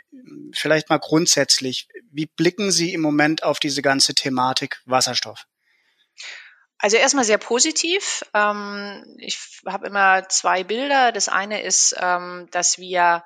[0.54, 5.46] vielleicht mal grundsätzlich, wie blicken Sie im Moment auf diese ganze Thematik Wasserstoff?
[6.76, 8.24] Also erstmal sehr positiv.
[8.34, 11.12] Ähm, ich habe immer zwei Bilder.
[11.12, 13.22] Das eine ist, ähm, dass wir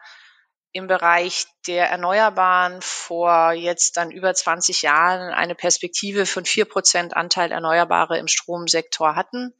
[0.73, 7.17] im Bereich der Erneuerbaren vor jetzt dann über 20 Jahren eine Perspektive von vier Prozent
[7.17, 9.55] Anteil Erneuerbare im Stromsektor hatten.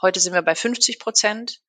[0.00, 1.60] Heute sind wir bei 50 Prozent.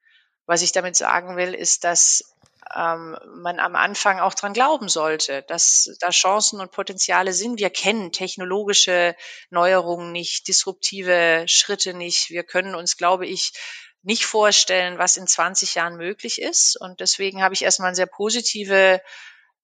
[0.45, 2.33] Was ich damit sagen will, ist, dass
[2.75, 7.59] ähm, man am Anfang auch dran glauben sollte, dass da Chancen und Potenziale sind.
[7.59, 9.15] Wir kennen technologische
[9.49, 12.29] Neuerungen nicht, disruptive Schritte nicht.
[12.29, 13.53] Wir können uns, glaube ich,
[14.01, 16.79] nicht vorstellen, was in 20 Jahren möglich ist.
[16.79, 19.01] Und deswegen habe ich erstmal eine sehr positive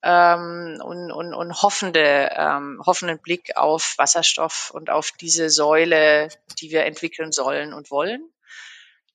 [0.02, 6.30] ähm, und, und, und hoffende, ähm, hoffenden Blick auf Wasserstoff und auf diese Säule,
[6.62, 8.32] die wir entwickeln sollen und wollen.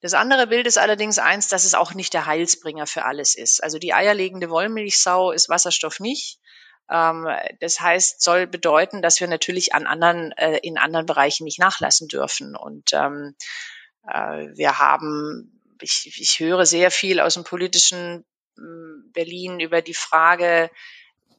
[0.04, 3.64] Das andere Bild ist allerdings eins, dass es auch nicht der Heilsbringer für alles ist.
[3.64, 6.38] Also die eierlegende Wollmilchsau ist Wasserstoff nicht.
[6.90, 7.26] Ähm,
[7.60, 12.06] das heißt, soll bedeuten, dass wir natürlich an anderen, äh, in anderen Bereichen nicht nachlassen
[12.06, 12.54] dürfen.
[12.54, 13.34] Und ähm,
[14.06, 18.26] äh, wir haben, ich, ich höre sehr viel aus dem politischen
[18.58, 20.70] hm, Berlin über die Frage,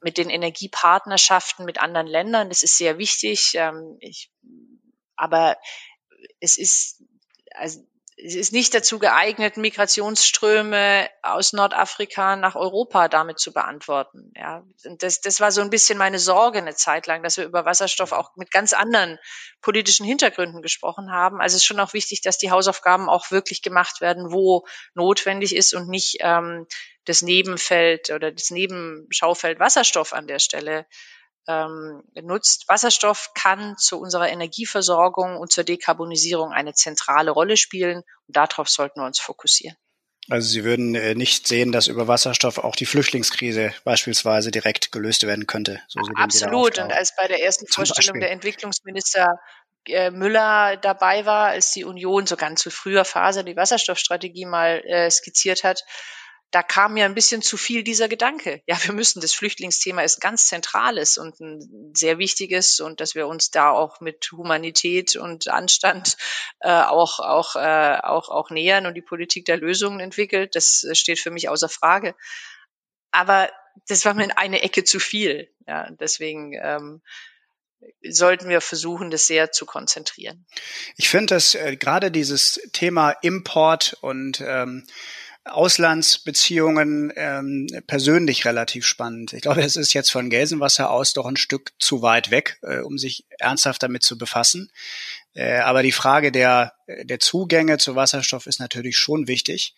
[0.02, 2.48] mit den Energiepartnerschaften mit anderen Ländern.
[2.48, 3.52] Das ist sehr wichtig.
[3.54, 4.32] Ähm, ich,
[5.14, 5.56] aber
[6.40, 7.04] es ist,
[7.54, 14.32] also ist nicht dazu geeignet, Migrationsströme aus Nordafrika nach Europa damit zu beantworten.
[14.34, 17.44] Ja, und das, das war so ein bisschen meine Sorge eine Zeit lang, dass wir
[17.44, 19.18] über Wasserstoff auch mit ganz anderen
[19.60, 21.42] politischen Hintergründen gesprochen haben.
[21.42, 25.54] Also es ist schon auch wichtig, dass die Hausaufgaben auch wirklich gemacht werden, wo notwendig
[25.54, 26.66] ist und nicht ähm,
[27.04, 30.86] das Nebenfeld oder das Nebenschaufeld Wasserstoff an der Stelle
[31.48, 32.68] ähm, nutzt.
[32.68, 39.00] Wasserstoff kann zu unserer Energieversorgung und zur Dekarbonisierung eine zentrale Rolle spielen und darauf sollten
[39.00, 39.76] wir uns fokussieren.
[40.28, 45.22] Also Sie würden äh, nicht sehen, dass über Wasserstoff auch die Flüchtlingskrise beispielsweise direkt gelöst
[45.24, 45.80] werden könnte.
[45.86, 46.78] So Absolut.
[46.78, 49.38] Und als bei der ersten Vorstellung der Entwicklungsminister
[49.86, 54.82] äh, Müller dabei war, als die Union so ganz zu früher Phase die Wasserstoffstrategie mal
[54.84, 55.84] äh, skizziert hat,
[56.56, 58.62] da kam mir ein bisschen zu viel dieser Gedanke.
[58.66, 63.26] Ja, wir müssen, das Flüchtlingsthema ist ganz zentrales und ein sehr wichtiges und dass wir
[63.26, 66.16] uns da auch mit Humanität und Anstand
[66.60, 71.20] äh, auch, auch, äh, auch, auch nähern und die Politik der Lösungen entwickelt, das steht
[71.20, 72.14] für mich außer Frage.
[73.10, 73.50] Aber
[73.86, 75.52] das war mir in eine Ecke zu viel.
[75.66, 77.02] Ja, deswegen ähm,
[78.02, 80.46] sollten wir versuchen, das sehr zu konzentrieren.
[80.96, 84.86] Ich finde, dass äh, gerade dieses Thema Import und ähm,
[85.48, 89.32] Auslandsbeziehungen ähm, persönlich relativ spannend.
[89.32, 92.78] Ich glaube, es ist jetzt von Gelsenwasser aus doch ein Stück zu weit weg, äh,
[92.78, 94.70] um sich ernsthaft damit zu befassen.
[95.34, 99.74] Äh, aber die Frage der, der Zugänge zu Wasserstoff ist natürlich schon wichtig.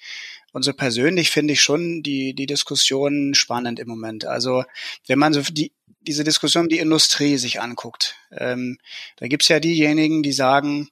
[0.53, 4.25] Und so persönlich finde ich schon die, die Diskussion spannend im Moment.
[4.25, 4.65] Also
[5.07, 8.79] wenn man so die, diese Diskussion um die Industrie sich anguckt, ähm,
[9.17, 10.89] da gibt's ja diejenigen, die sagen,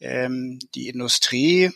[0.00, 1.70] ähm, die Industrie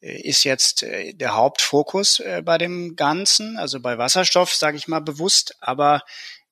[0.00, 5.00] ist jetzt äh, der Hauptfokus äh, bei dem Ganzen, also bei Wasserstoff, sage ich mal
[5.00, 5.56] bewusst.
[5.60, 6.02] Aber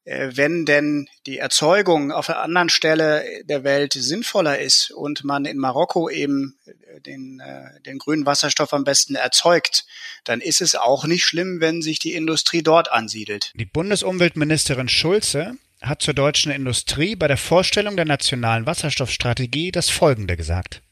[0.07, 5.57] wenn denn die Erzeugung auf einer anderen Stelle der Welt sinnvoller ist und man in
[5.57, 6.59] Marokko eben
[7.07, 7.40] den,
[7.87, 9.87] den grünen Wasserstoff am besten erzeugt,
[10.24, 13.52] dann ist es auch nicht schlimm, wenn sich die Industrie dort ansiedelt.
[13.54, 20.37] Die Bundesumweltministerin Schulze hat zur deutschen Industrie bei der Vorstellung der nationalen Wasserstoffstrategie das Folgende
[20.37, 20.83] gesagt.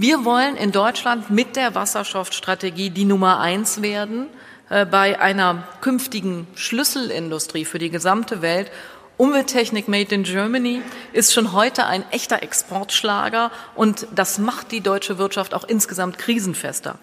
[0.00, 4.28] Wir wollen in Deutschland mit der Wasserstoffstrategie die Nummer eins werden
[4.70, 8.70] äh, bei einer künftigen Schlüsselindustrie für die gesamte Welt.
[9.16, 10.82] Umwelttechnik Made in Germany
[11.12, 17.00] ist schon heute ein echter Exportschlager und das macht die deutsche Wirtschaft auch insgesamt krisenfester.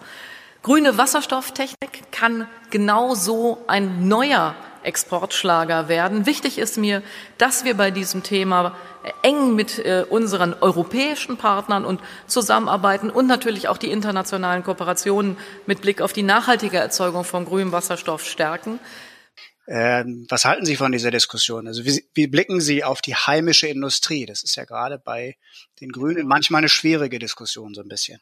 [0.62, 4.54] Grüne Wasserstofftechnik kann genauso ein neuer
[4.84, 6.24] Exportschlager werden.
[6.24, 7.02] Wichtig ist mir,
[7.36, 8.74] dass wir bei diesem Thema
[9.22, 15.80] eng mit äh, unseren europäischen Partnern und zusammenarbeiten und natürlich auch die internationalen Kooperationen mit
[15.80, 18.78] Blick auf die nachhaltige Erzeugung von grünem Wasserstoff stärken.
[19.68, 21.66] Ähm, was halten Sie von dieser Diskussion?
[21.66, 24.24] Also wie, wie blicken Sie auf die heimische Industrie?
[24.24, 25.36] Das ist ja gerade bei
[25.80, 28.20] den Grünen manchmal eine schwierige Diskussion so ein bisschen.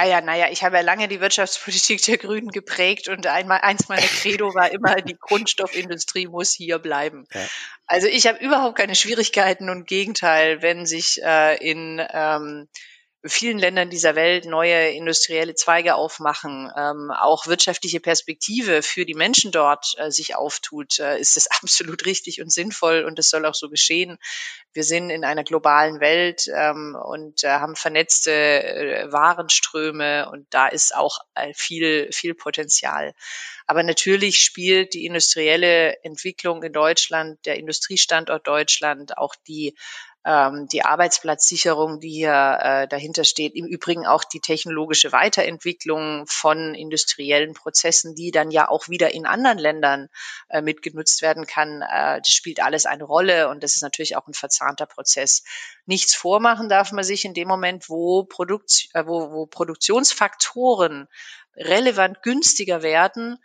[0.00, 3.90] Ah ja, naja, ich habe ja lange die Wirtschaftspolitik der Grünen geprägt und einmal eins
[3.90, 7.26] meiner Credo war immer, die Grundstoffindustrie muss hier bleiben.
[7.34, 7.46] Ja.
[7.84, 12.66] Also ich habe überhaupt keine Schwierigkeiten und Gegenteil, wenn sich äh, in ähm,
[13.24, 19.52] vielen Ländern dieser Welt neue industrielle Zweige aufmachen, ähm, auch wirtschaftliche Perspektive für die Menschen
[19.52, 23.54] dort äh, sich auftut, äh, ist es absolut richtig und sinnvoll und es soll auch
[23.54, 24.18] so geschehen.
[24.72, 30.68] Wir sind in einer globalen Welt ähm, und äh, haben vernetzte äh, Warenströme und da
[30.68, 33.14] ist auch äh, viel, viel Potenzial.
[33.66, 39.76] Aber natürlich spielt die industrielle Entwicklung in Deutschland, der Industriestandort Deutschland, auch die
[40.24, 43.54] ähm, die Arbeitsplatzsicherung, die hier äh, dahinter steht.
[43.54, 49.26] Im Übrigen auch die technologische Weiterentwicklung von industriellen Prozessen, die dann ja auch wieder in
[49.26, 50.08] anderen Ländern
[50.48, 51.82] äh, mitgenutzt werden kann.
[51.82, 55.42] Äh, das spielt alles eine Rolle und das ist natürlich auch ein verzahnter Prozess.
[55.86, 61.08] Nichts vormachen darf man sich in dem Moment, wo, Produkt, äh, wo, wo Produktionsfaktoren
[61.56, 63.38] relevant günstiger werden,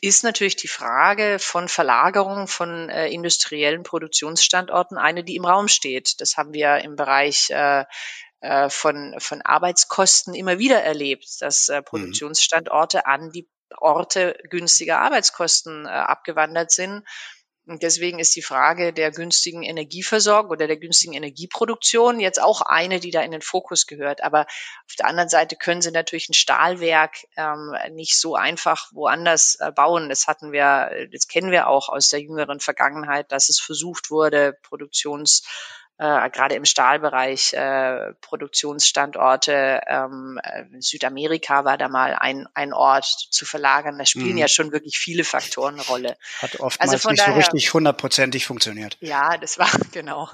[0.00, 6.20] ist natürlich die Frage von Verlagerung von äh, industriellen Produktionsstandorten eine, die im Raum steht.
[6.20, 7.84] Das haben wir im Bereich äh,
[8.40, 11.84] äh von, von Arbeitskosten immer wieder erlebt, dass äh, mhm.
[11.84, 17.04] Produktionsstandorte an die Orte günstiger Arbeitskosten äh, abgewandert sind.
[17.66, 23.00] Und deswegen ist die Frage der günstigen Energieversorgung oder der günstigen Energieproduktion jetzt auch eine,
[23.00, 24.22] die da in den Fokus gehört.
[24.22, 29.56] Aber auf der anderen Seite können sie natürlich ein Stahlwerk ähm, nicht so einfach woanders
[29.58, 30.08] äh, bauen.
[30.08, 34.56] Das hatten wir, das kennen wir auch aus der jüngeren Vergangenheit, dass es versucht wurde,
[34.62, 35.42] Produktions
[35.98, 39.80] äh, gerade im Stahlbereich äh, Produktionsstandorte.
[39.86, 43.98] Ähm, äh, Südamerika war da mal ein, ein Ort zu verlagern.
[43.98, 44.38] Da spielen mhm.
[44.38, 46.16] ja schon wirklich viele Faktoren eine Rolle.
[46.42, 48.98] Hat oftmals also nicht daher, so richtig hundertprozentig funktioniert.
[49.00, 50.28] Ja, das war genau.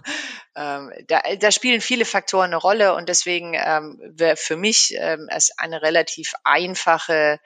[0.56, 5.28] Ähm, da, da spielen viele Faktoren eine Rolle und deswegen ähm, wäre für mich ähm,
[5.30, 7.38] es eine relativ einfache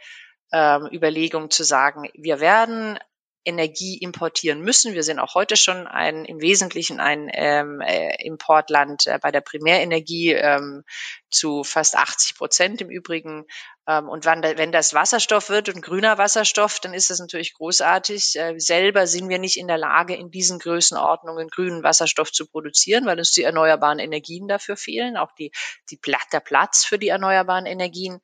[0.53, 2.99] ähm, Überlegung zu sagen, wir werden
[3.47, 4.95] Energie importieren müssen.
[4.95, 9.41] Wir sind auch heute schon ein im Wesentlichen ein ähm, äh, Importland äh, bei der
[9.41, 10.83] Primärenergie ähm,
[11.31, 13.47] zu fast 80 Prozent im Übrigen.
[13.87, 18.35] Ähm, und wann, wenn das Wasserstoff wird und grüner Wasserstoff, dann ist das natürlich großartig.
[18.35, 23.07] Äh, selber sind wir nicht in der Lage, in diesen Größenordnungen grünen Wasserstoff zu produzieren,
[23.07, 25.53] weil uns die erneuerbaren Energien dafür fehlen, auch die,
[25.91, 26.01] die,
[26.33, 28.21] der Platz für die erneuerbaren Energien.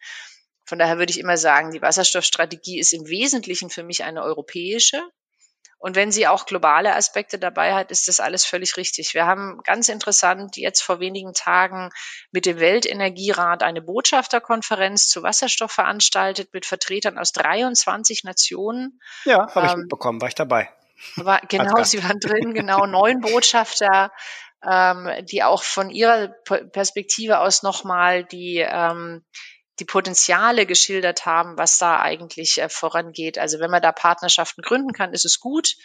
[0.65, 5.03] Von daher würde ich immer sagen, die Wasserstoffstrategie ist im Wesentlichen für mich eine europäische.
[5.83, 9.15] Und wenn sie auch globale Aspekte dabei hat, ist das alles völlig richtig.
[9.15, 11.91] Wir haben ganz interessant jetzt vor wenigen Tagen
[12.31, 19.01] mit dem Weltenergierat eine Botschafterkonferenz zu Wasserstoff veranstaltet mit Vertretern aus 23 Nationen.
[19.25, 20.71] Ja, habe ich ähm, mitbekommen, war ich dabei.
[21.17, 24.13] War, genau, sie waren drin, genau, neun Botschafter,
[24.65, 29.25] ähm, die auch von ihrer Perspektive aus nochmal die ähm,
[29.79, 33.39] die Potenziale geschildert haben, was da eigentlich äh, vorangeht.
[33.39, 35.77] Also wenn man da Partnerschaften gründen kann, ist es gut.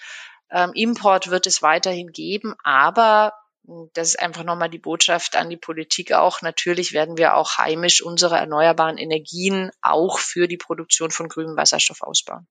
[0.52, 3.34] Ähm, Import wird es weiterhin geben, aber
[3.66, 6.42] hm, das ist einfach nochmal die Botschaft an die Politik auch.
[6.42, 12.02] Natürlich werden wir auch heimisch unsere erneuerbaren Energien auch für die Produktion von grünem Wasserstoff
[12.02, 12.48] ausbauen.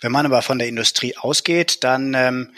[0.00, 2.54] Wenn man aber von der Industrie ausgeht, dann ähm,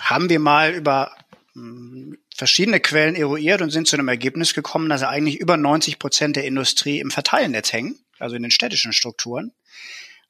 [0.00, 1.16] haben wir mal über
[1.54, 6.36] hm, verschiedene Quellen eruiert und sind zu einem Ergebnis gekommen, dass eigentlich über 90 Prozent
[6.36, 9.52] der Industrie im Verteilnetz hängen, also in den städtischen Strukturen.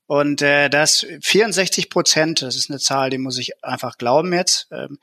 [0.08, 4.66] Und äh, das 64 Prozent, das ist eine Zahl, die muss ich einfach glauben jetzt,
[4.72, 4.98] ähm,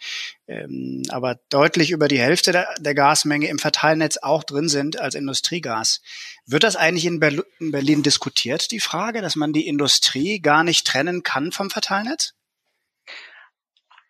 [0.50, 5.15] ähm, aber deutlich über die Hälfte der, der Gasmenge im Verteilnetz auch drin sind als
[5.15, 6.02] Industriegas.
[6.46, 10.65] Wird das eigentlich in, Berl in Berlin diskutiert, die Frage, dass man die Industrie gar
[10.65, 12.34] nicht trennen kann vom Verteilnetz?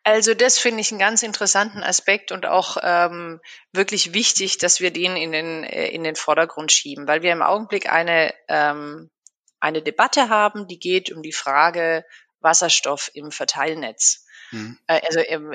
[0.07, 3.41] Also das finde ich einen ganz interessanten Aspekt und auch ähm,
[3.73, 7.41] wirklich wichtig, dass wir den in den, äh, in den Vordergrund schieben, weil wir im
[7.41, 9.09] Augenblick eine, ähm,
[9.59, 12.05] eine Debatte haben, die geht um die Frage
[12.39, 14.25] Wasserstoff im Verteilnetz.
[14.51, 14.77] Mhm.
[14.87, 15.51] Äh, also ähm,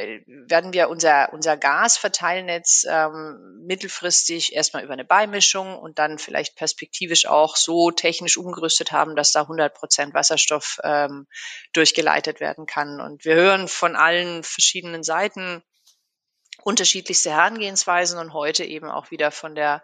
[0.48, 7.26] werden wir unser, unser Gasverteilnetz ähm, mittelfristig erstmal über eine Beimischung und dann vielleicht perspektivisch
[7.26, 11.26] auch so technisch umgerüstet haben, dass da 100 Prozent Wasserstoff ähm,
[11.72, 13.00] durchgeleitet werden kann.
[13.00, 15.62] Und wir hören von allen verschiedenen Seiten
[16.62, 19.82] unterschiedlichste Herangehensweisen und heute eben auch wieder von der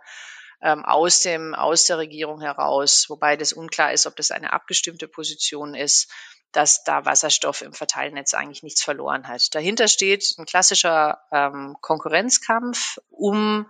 [0.61, 5.07] ähm, aus dem aus der Regierung heraus, wobei das unklar ist, ob das eine abgestimmte
[5.07, 6.11] Position ist
[6.53, 9.55] dass da Wasserstoff im Verteilnetz eigentlich nichts verloren hat.
[9.55, 13.69] Dahinter steht ein klassischer ähm, Konkurrenzkampf um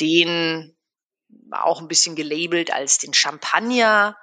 [0.00, 0.76] den
[1.50, 4.16] auch ein bisschen gelabelt als den Champagner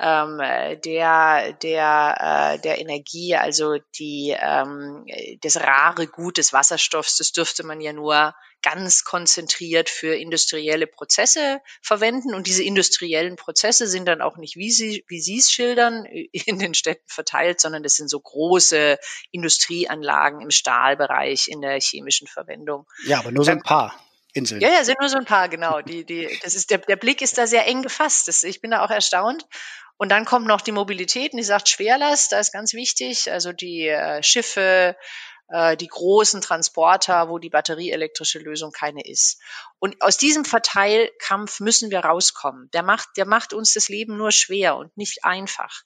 [0.00, 0.38] ähm,
[0.84, 5.06] der, der, äh, der Energie, also die, ähm,
[5.42, 11.60] das rare Gut des Wasserstoffs, das dürfte man ja nur ganz konzentriert für industrielle Prozesse
[11.82, 12.34] verwenden.
[12.34, 16.58] Und diese industriellen Prozesse sind dann auch nicht, wie Sie, wie Sie es schildern, in
[16.58, 18.98] den Städten verteilt, sondern das sind so große
[19.30, 22.86] Industrieanlagen im Stahlbereich, in der chemischen Verwendung.
[23.04, 23.98] Ja, aber nur so ein paar.
[24.32, 24.60] Inseln.
[24.60, 25.80] Ja, ja, sind nur so ein paar, genau.
[25.80, 28.28] Die, die, das ist der, der Blick ist da sehr eng gefasst.
[28.28, 29.44] Das, ich bin da auch erstaunt.
[30.00, 33.52] Und dann kommt noch die Mobilität, und die sagt Schwerlast, da ist ganz wichtig, also
[33.52, 34.96] die äh, Schiffe,
[35.48, 39.42] äh, die großen Transporter, wo die batterieelektrische Lösung keine ist.
[39.78, 42.70] Und aus diesem Verteilkampf müssen wir rauskommen.
[42.72, 45.82] Der macht, der macht uns das Leben nur schwer und nicht einfach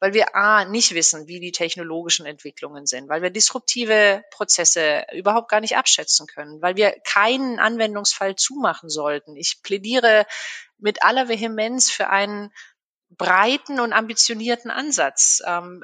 [0.00, 5.48] weil wir A, nicht wissen, wie die technologischen Entwicklungen sind, weil wir disruptive Prozesse überhaupt
[5.48, 9.36] gar nicht abschätzen können, weil wir keinen Anwendungsfall zumachen sollten.
[9.36, 10.26] Ich plädiere
[10.78, 12.50] mit aller Vehemenz für einen
[13.16, 15.42] breiten und ambitionierten Ansatz.
[15.46, 15.82] Ähm,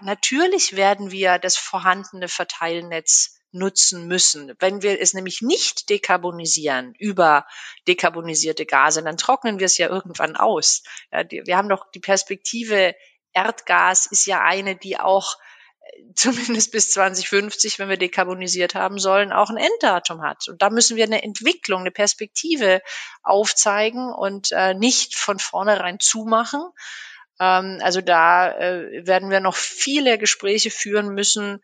[0.00, 4.52] natürlich werden wir das vorhandene Verteilnetz nutzen müssen.
[4.58, 7.46] Wenn wir es nämlich nicht dekarbonisieren über
[7.86, 10.82] dekarbonisierte Gase, dann trocknen wir es ja irgendwann aus.
[11.12, 12.94] Ja, die, wir haben doch die Perspektive,
[13.32, 15.36] Erdgas ist ja eine, die auch
[16.14, 20.48] zumindest bis 2050, wenn wir dekarbonisiert haben sollen, auch ein Enddatum hat.
[20.48, 22.80] Und da müssen wir eine Entwicklung, eine Perspektive
[23.22, 26.62] aufzeigen und äh, nicht von vornherein zumachen.
[27.40, 31.60] Ähm, also da äh, werden wir noch viele Gespräche führen müssen,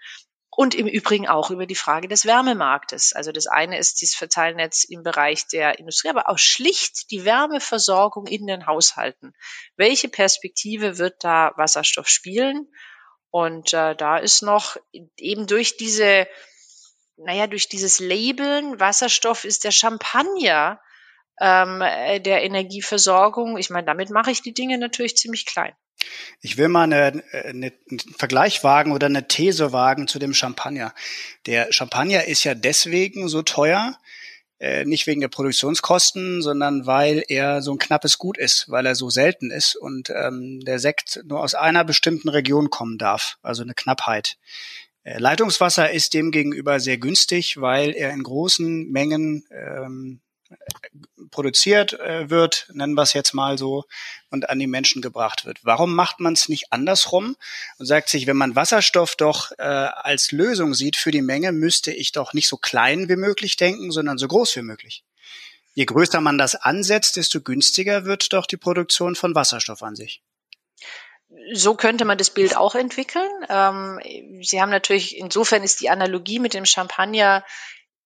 [0.61, 3.15] und im Übrigen auch über die Frage des Wärmemarktes.
[3.15, 8.27] Also das eine ist dieses Verteilnetz im Bereich der Industrie, aber auch schlicht die Wärmeversorgung
[8.27, 9.33] in den Haushalten.
[9.77, 12.67] Welche Perspektive wird da Wasserstoff spielen?
[13.31, 14.77] Und äh, da ist noch
[15.17, 16.27] eben durch diese,
[17.17, 20.81] naja, durch dieses Labeln, Wasserstoff ist der Champagner
[21.41, 23.57] ähm, äh, der Energieversorgung.
[23.57, 25.75] Ich meine, damit mache ich die Dinge natürlich ziemlich klein.
[26.41, 30.95] Ich will mal eine, eine, einen Vergleich wagen oder eine These wagen zu dem Champagner.
[31.47, 33.99] Der Champagner ist ja deswegen so teuer,
[34.61, 38.95] äh, nicht wegen der Produktionskosten, sondern weil er so ein knappes Gut ist, weil er
[38.95, 43.63] so selten ist und ähm, der Sekt nur aus einer bestimmten Region kommen darf, also
[43.63, 44.37] eine Knappheit.
[45.03, 50.21] Äh, Leitungswasser ist demgegenüber sehr günstig, weil er in großen Mengen ähm,
[51.31, 53.85] produziert äh, wird, nennen wir es jetzt mal so,
[54.31, 55.59] und an die Menschen gebracht wird.
[55.63, 57.37] Warum macht man es nicht andersrum
[57.79, 61.93] und sagt sich, wenn man Wasserstoff doch äh, als Lösung sieht für die Menge, müsste
[61.93, 65.05] ich doch nicht so klein wie möglich denken, sondern so groß wie möglich.
[65.75, 70.23] Je größer man das ansetzt, desto günstiger wird doch die Produktion von Wasserstoff an sich.
[71.53, 73.31] So könnte man das Bild auch entwickeln.
[73.49, 74.01] Ähm,
[74.43, 77.45] Sie haben natürlich, insofern ist die Analogie mit dem Champagner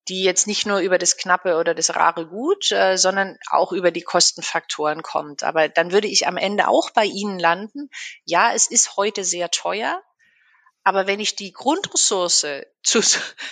[0.09, 3.91] die jetzt nicht nur über das knappe oder das rare Gut, äh, sondern auch über
[3.91, 5.43] die Kostenfaktoren kommt.
[5.43, 7.89] Aber dann würde ich am Ende auch bei Ihnen landen.
[8.25, 10.03] Ja, es ist heute sehr teuer,
[10.83, 12.47] aber wenn ich die Grundressource
[12.83, 13.01] zu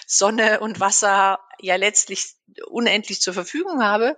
[0.06, 2.34] Sonne und Wasser ja letztlich
[2.66, 4.16] unendlich zur Verfügung habe,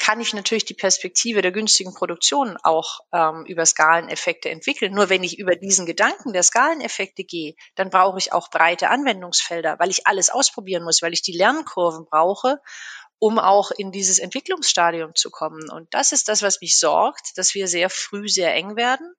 [0.00, 4.94] kann ich natürlich die Perspektive der günstigen Produktion auch ähm, über Skaleneffekte entwickeln.
[4.94, 9.78] Nur wenn ich über diesen Gedanken der Skaleneffekte gehe, dann brauche ich auch breite Anwendungsfelder,
[9.78, 12.56] weil ich alles ausprobieren muss, weil ich die Lernkurven brauche,
[13.18, 15.68] um auch in dieses Entwicklungsstadium zu kommen.
[15.70, 19.14] Und das ist das, was mich sorgt, dass wir sehr früh sehr eng werden.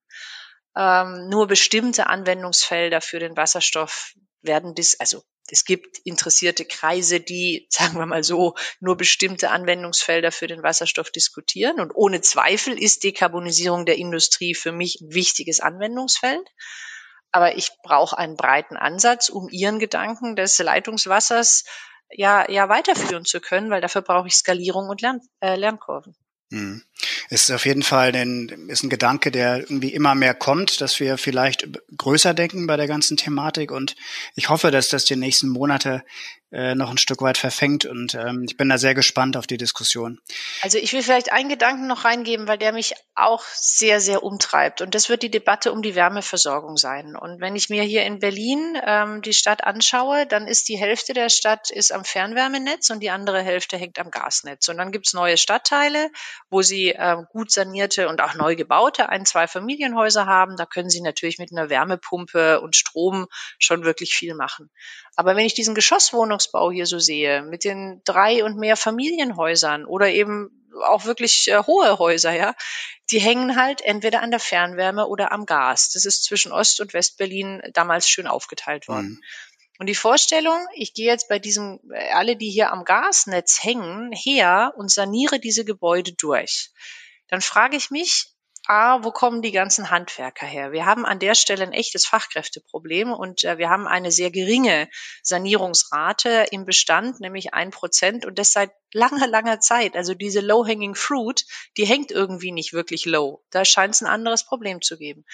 [0.76, 7.68] Ähm, nur bestimmte Anwendungsfelder für den Wasserstoff werden dis also Es gibt interessierte Kreise, die,
[7.72, 11.80] sagen wir mal so, nur bestimmte Anwendungsfelder für den Wasserstoff diskutieren.
[11.80, 16.48] Und ohne Zweifel ist Dekarbonisierung der Industrie für mich ein wichtiges Anwendungsfeld.
[17.32, 21.64] Aber ich brauche einen breiten Ansatz, um Ihren Gedanken des Leitungswassers
[22.10, 26.16] ja, ja weiterführen zu können, weil dafür brauche ich Skalierung und Lern, äh, Lernkurven.
[26.52, 26.84] Hm.
[27.30, 31.18] Ist auf jeden Fall ein, ist ein Gedanke, der irgendwie immer mehr kommt, dass wir
[31.18, 33.72] vielleicht größer denken bei der ganzen Thematik.
[33.72, 33.96] Und
[34.36, 36.04] ich hoffe, dass das die nächsten Monate
[36.52, 37.86] äh, noch ein Stück weit verfängt.
[37.86, 40.20] Und ähm, ich bin da sehr gespannt auf die Diskussion.
[40.62, 44.82] Also ich will vielleicht einen Gedanken noch reingeben, weil der mich auch sehr, sehr umtreibt.
[44.82, 47.16] Und das wird die Debatte um die Wärmeversorgung sein.
[47.16, 51.14] Und wenn ich mir hier in Berlin ähm, die Stadt anschaue, dann ist die Hälfte
[51.14, 54.68] der Stadt ist am Fernwärmenetz und die andere Hälfte hängt am Gasnetz.
[54.68, 56.10] Und dann gibt's neue Stadtteile,
[56.50, 60.58] wo sie ähm, gut sanierte und auch neu gebaute ein, zwei Familienhäuser haben.
[60.58, 63.28] Da können sie natürlich mit einer Wärmepumpe und Strom
[63.60, 64.70] schon wirklich viel machen.
[65.16, 70.10] Aber wenn ich diesen Geschosswohnungsbau hier so sehe, mit den drei und mehr Familienhäusern oder
[70.10, 70.50] eben
[70.86, 72.56] auch wirklich äh, hohe Häuser, ja,
[73.12, 75.92] die hängen halt entweder an der Fernwärme oder am Gas.
[75.92, 79.10] Das ist zwischen Ost- und Westberlin damals schön aufgeteilt worden.
[79.10, 79.22] Mhm.
[79.80, 84.12] Und die Vorstellung, ich gehe jetzt bei diesem, äh, alle, die hier am Gasnetz hängen,
[84.12, 86.72] her und saniere diese Gebäude durch.
[87.28, 88.28] Dann frage ich mich,
[88.68, 90.72] A, wo kommen die ganzen Handwerker her?
[90.72, 94.88] Wir haben an der Stelle ein echtes Fachkräfteproblem und äh, wir haben eine sehr geringe
[95.24, 99.96] Sanierungsrate im Bestand, nämlich ein Prozent und das seit langer, langer Zeit.
[99.96, 101.46] Also diese low-hanging fruit,
[101.78, 103.44] die hängt irgendwie nicht wirklich low.
[103.50, 105.26] Da scheint es ein anderes Problem zu geben.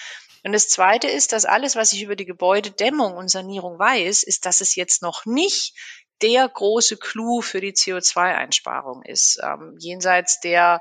[0.42, 4.46] Und das Zweite ist, dass alles, was ich über die Gebäudedämmung und Sanierung weiß, ist,
[4.46, 5.74] dass es jetzt noch nicht
[6.22, 9.38] der große Clou für die CO2-Einsparung ist.
[9.42, 10.80] Ähm, jenseits der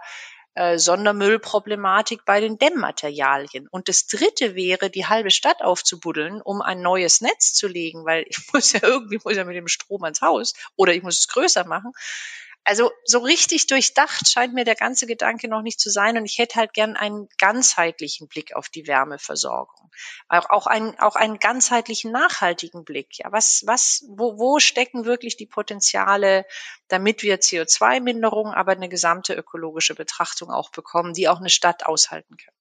[0.57, 3.67] äh, Sondermüllproblematik bei den Dämmmaterialien.
[3.67, 8.25] Und das Dritte wäre, die halbe Stadt aufzubuddeln, um ein neues Netz zu legen, weil
[8.29, 11.27] ich muss ja irgendwie muss ja mit dem Strom ans Haus oder ich muss es
[11.27, 11.93] größer machen.
[12.67, 16.37] Also so richtig durchdacht scheint mir der ganze Gedanke noch nicht zu sein und ich
[16.37, 19.89] hätte halt gern einen ganzheitlichen Blick auf die Wärmeversorgung.
[20.27, 23.19] Auch, auch, einen, auch einen ganzheitlichen, nachhaltigen Blick.
[23.19, 26.45] Ja, was, was, wo, wo stecken wirklich die Potenziale,
[26.89, 32.35] damit wir CO2-Minderung, aber eine gesamte ökologische Betrachtung auch bekommen, die auch eine Stadt aushalten
[32.35, 32.53] kann?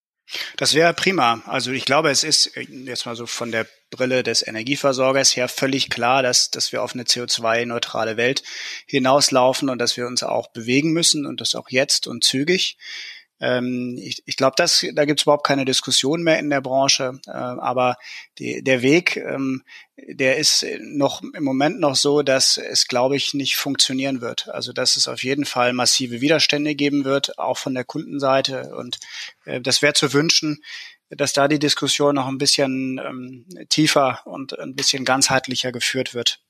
[0.56, 1.42] Das wäre prima.
[1.46, 5.48] Also ich glaube, es ist äh, jetzt mal so von der Brille des Energieversorgers her
[5.48, 8.42] völlig klar, dass, dass wir auf eine CO2-neutrale Welt
[8.86, 12.76] hinauslaufen und dass wir uns auch bewegen müssen und das auch jetzt und zügig.
[13.40, 17.20] Ähm, ich ich glaube, da gibt es überhaupt keine Diskussion mehr in der Branche.
[17.26, 17.96] Äh, aber
[18.38, 19.62] die, der Weg, ähm,
[19.96, 24.48] der ist noch im Moment noch so, dass es, glaube ich, nicht funktionieren wird.
[24.48, 28.74] Also dass es auf jeden Fall massive Widerstände geben wird, auch von der Kundenseite.
[28.76, 28.98] Und
[29.44, 30.62] äh, das wäre zu wünschen,
[31.08, 36.40] dass da die Diskussion noch ein bisschen ähm, tiefer und ein bisschen ganzheitlicher geführt wird.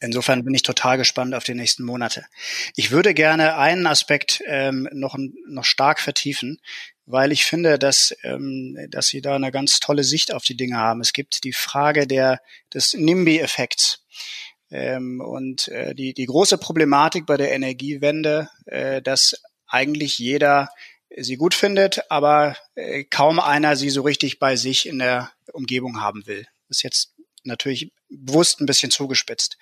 [0.00, 2.26] Insofern bin ich total gespannt auf die nächsten Monate.
[2.74, 5.16] Ich würde gerne einen Aspekt ähm, noch,
[5.46, 6.60] noch stark vertiefen,
[7.06, 10.76] weil ich finde, dass, ähm, dass Sie da eine ganz tolle Sicht auf die Dinge
[10.76, 11.00] haben.
[11.00, 12.40] Es gibt die Frage der,
[12.74, 14.04] des NIMBY-Effekts.
[14.70, 20.68] Ähm, und äh, die, die große Problematik bei der Energiewende, äh, dass eigentlich jeder
[21.16, 26.00] sie gut findet, aber äh, kaum einer sie so richtig bei sich in der Umgebung
[26.00, 26.46] haben will.
[26.68, 27.14] Das ist jetzt
[27.44, 29.56] natürlich bewusst ein bisschen zugespitzt.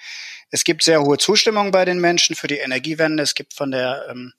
[0.51, 3.23] Es gibt sehr hohe Zustimmung bei den Menschen für die Energiewende.
[3.23, 4.33] Es gibt von der ähm,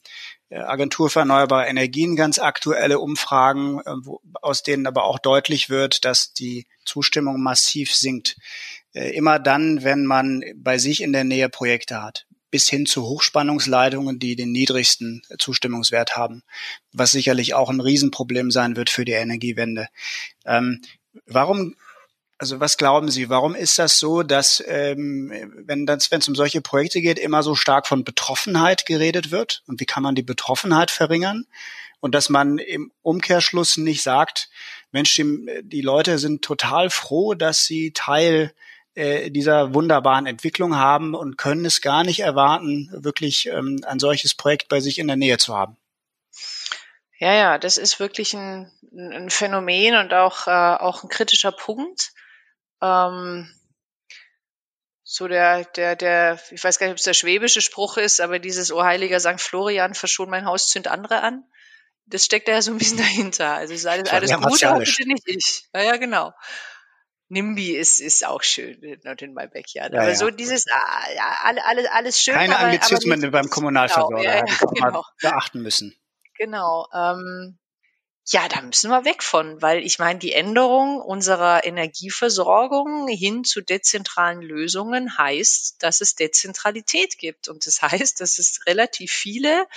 [0.50, 6.06] Agentur für erneuerbare Energien ganz aktuelle Umfragen, äh, wo, aus denen aber auch deutlich wird,
[6.06, 8.38] dass die Zustimmung massiv sinkt.
[8.94, 13.04] Äh, immer dann, wenn man bei sich in der Nähe Projekte hat bis hin zu
[13.04, 16.42] Hochspannungsleitungen, die den niedrigsten Zustimmungswert haben,
[16.94, 19.90] was sicherlich auch ein Riesenproblem sein wird für die Energiewende.
[20.46, 20.82] Ähm,
[21.26, 21.76] warum
[22.38, 25.32] also was glauben Sie, warum ist das so, dass ähm,
[25.66, 29.64] wenn es um solche Projekte geht, immer so stark von Betroffenheit geredet wird?
[29.68, 31.46] Und wie kann man die Betroffenheit verringern?
[32.02, 34.50] Und dass man im Umkehrschluss nicht sagt,
[34.92, 38.54] Mensch, die, die Leute sind total froh, dass sie Teil
[38.96, 44.34] äh, dieser wunderbaren Entwicklung haben und können es gar nicht erwarten, wirklich ähm, ein solches
[44.34, 45.78] Projekt bei sich in der Nähe zu haben.
[47.18, 52.12] Ja, ja, das ist wirklich ein, ein Phänomen und auch, äh, auch ein kritischer Punkt
[52.82, 53.52] ähm,
[55.04, 58.40] so der, der, der, ich weiß gar nicht, ob es der schwäbische Spruch ist, aber
[58.40, 59.40] dieses O heiliger St.
[59.40, 61.44] Florian, verschon mein Haus, zünd andere an.
[62.08, 63.54] Das steckt da ja so ein bisschen dahinter.
[63.54, 65.68] Also es ist alles, alles gut, aber bitte nicht ich.
[65.74, 66.34] Ja, ja, genau.
[67.30, 69.94] NIMBY ist, ist auch schön, not in my backyard.
[69.94, 70.16] Ja, aber ja.
[70.16, 72.36] so dieses, ah, ja, alles, alles schön.
[72.36, 74.46] Keine Anglizismen beim Kommunalversorger, genau, ja,
[74.88, 75.04] genau.
[75.22, 75.96] beachten müssen.
[76.38, 76.88] Genau.
[76.94, 77.58] Ähm,
[78.28, 83.62] Ja, da müssen wir weg von, weil ich meine, die Änderung unserer Energieversorgung hin zu
[83.62, 87.50] dezentralen Lösungen heißt, dass es Dezentralität gibt.
[87.50, 89.68] Und das heißt, dass es relativ viele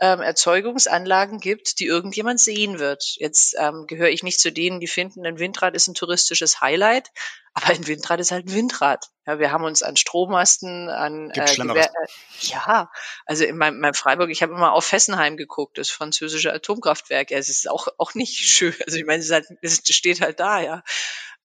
[0.00, 3.14] ähm, Erzeugungsanlagen gibt, die irgendjemand sehen wird.
[3.16, 7.10] Jetzt ähm, gehöre ich nicht zu denen, die finden, ein Windrad ist ein touristisches Highlight,
[7.54, 9.10] aber ein Windrad ist halt ein Windrad.
[9.26, 12.06] Ja, wir haben uns an Strommasten, an äh, Gewehr, äh,
[12.40, 12.90] ja,
[13.24, 17.30] also in meinem, meinem Freiburg, ich habe immer auf Fessenheim geguckt, das französische Atomkraftwerk.
[17.30, 18.44] Ja, es ist auch auch nicht mhm.
[18.44, 18.74] schön.
[18.84, 20.82] Also ich meine, es, halt, es steht halt da, ja.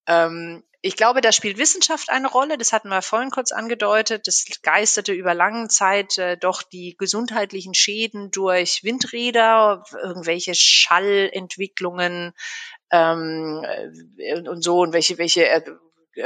[0.10, 2.58] Ähm, ich glaube, da spielt Wissenschaft eine Rolle.
[2.58, 4.28] Das hatten wir vorhin kurz angedeutet.
[4.28, 12.34] Das geisterte über lange Zeit äh, doch die gesundheitlichen Schäden durch Windräder, irgendwelche Schallentwicklungen
[12.92, 13.66] ähm,
[14.18, 15.62] äh, und so und welche welche äh,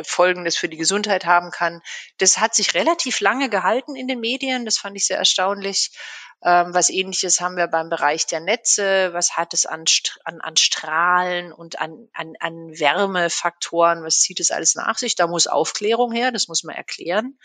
[0.03, 1.81] Folgen das für die Gesundheit haben kann.
[2.17, 4.65] Das hat sich relativ lange gehalten in den Medien.
[4.65, 5.91] Das fand ich sehr erstaunlich.
[6.45, 9.13] Ähm, was ähnliches haben wir beim Bereich der Netze.
[9.13, 9.85] Was hat es an,
[10.25, 14.03] an, an Strahlen und an, an, an Wärmefaktoren?
[14.03, 15.15] Was zieht es alles nach sich?
[15.15, 16.31] Da muss Aufklärung her.
[16.31, 17.37] Das muss man erklären.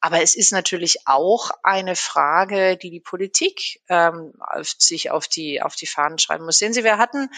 [0.00, 5.76] Aber es ist natürlich auch eine Frage, die die Politik ähm, sich auf die, auf
[5.76, 6.58] die Fahnen schreiben muss.
[6.58, 7.30] Sehen Sie, wir hatten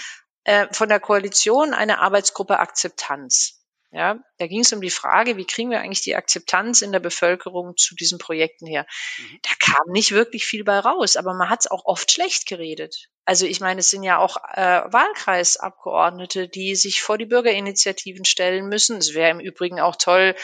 [0.44, 3.65] äh, von der Koalition eine Arbeitsgruppe Akzeptanz.
[3.92, 7.00] Ja, da ging es um die Frage, wie kriegen wir eigentlich die Akzeptanz in der
[7.00, 8.84] Bevölkerung zu diesen Projekten her?
[9.18, 9.38] Mhm.
[9.42, 13.08] Da kam nicht wirklich viel bei raus, aber man hat es auch oft schlecht geredet.
[13.24, 18.68] Also ich meine, es sind ja auch äh, Wahlkreisabgeordnete, die sich vor die Bürgerinitiativen stellen
[18.68, 18.98] müssen.
[18.98, 20.34] Es wäre im Übrigen auch toll,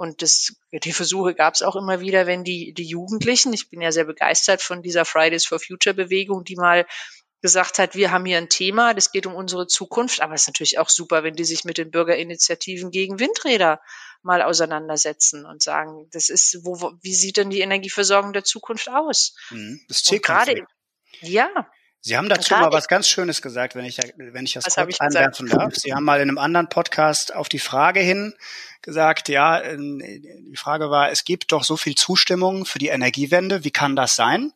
[0.00, 3.82] und das, die Versuche gab es auch immer wieder, wenn die, die Jugendlichen, ich bin
[3.82, 6.86] ja sehr begeistert von dieser Fridays for Future Bewegung, die mal
[7.42, 10.48] gesagt hat, wir haben hier ein Thema, das geht um unsere Zukunft, aber es ist
[10.48, 13.80] natürlich auch super, wenn die sich mit den Bürgerinitiativen gegen Windräder
[14.22, 19.34] mal auseinandersetzen und sagen, das ist, wo, wie sieht denn die Energieversorgung der Zukunft aus?
[19.50, 20.66] Mhm, das gerade,
[21.20, 21.48] ja.
[22.02, 25.00] Sie haben dazu mal was ganz Schönes gesagt, wenn ich, wenn ich das was kurz
[25.00, 25.74] einwerfen darf.
[25.76, 28.34] Sie haben mal in einem anderen Podcast auf die Frage hin
[28.80, 33.70] gesagt, ja, die Frage war, es gibt doch so viel Zustimmung für die Energiewende, wie
[33.70, 34.52] kann das sein?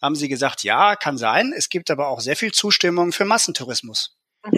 [0.00, 1.52] Haben sie gesagt, ja, kann sein.
[1.56, 4.16] Es gibt aber auch sehr viel Zustimmung für Massentourismus.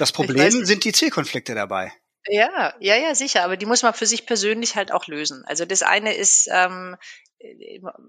[0.00, 1.92] Das Problem sind die Zielkonflikte dabei.
[2.26, 3.44] Ja, ja, ja, sicher.
[3.44, 5.44] Aber die muss man für sich persönlich halt auch lösen.
[5.46, 6.96] Also das eine ist, ähm,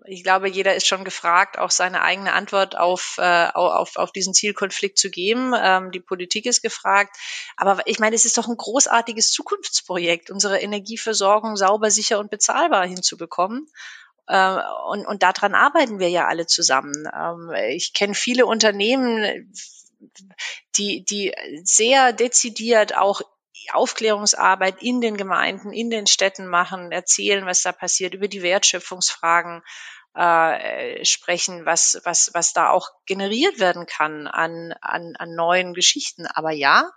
[0.05, 4.33] ich glaube, jeder ist schon gefragt, auch seine eigene Antwort auf, äh, auf, auf diesen
[4.33, 5.53] Zielkonflikt zu geben.
[5.57, 7.17] Ähm, die Politik ist gefragt.
[7.57, 12.87] Aber ich meine, es ist doch ein großartiges Zukunftsprojekt, unsere Energieversorgung sauber, sicher und bezahlbar
[12.87, 13.67] hinzubekommen.
[14.27, 14.57] Äh,
[14.87, 17.07] und, und daran arbeiten wir ja alle zusammen.
[17.13, 19.53] Ähm, ich kenne viele Unternehmen,
[20.77, 23.21] die, die sehr dezidiert auch
[23.71, 29.63] Aufklärungsarbeit in den Gemeinden, in den Städten machen, erzählen, was da passiert, über die Wertschöpfungsfragen
[30.13, 36.27] äh, sprechen, was, was, was da auch generiert werden kann an, an, an neuen Geschichten.
[36.27, 36.91] Aber ja,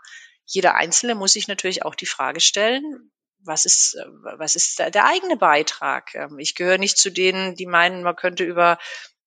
[0.44, 3.10] jeder Einzelne muss sich natürlich auch die Frage stellen,
[3.44, 4.04] was ist, äh,
[4.38, 6.14] was ist der eigene Beitrag?
[6.14, 8.78] Ähm, ich gehöre nicht zu denen, die meinen, man könnte über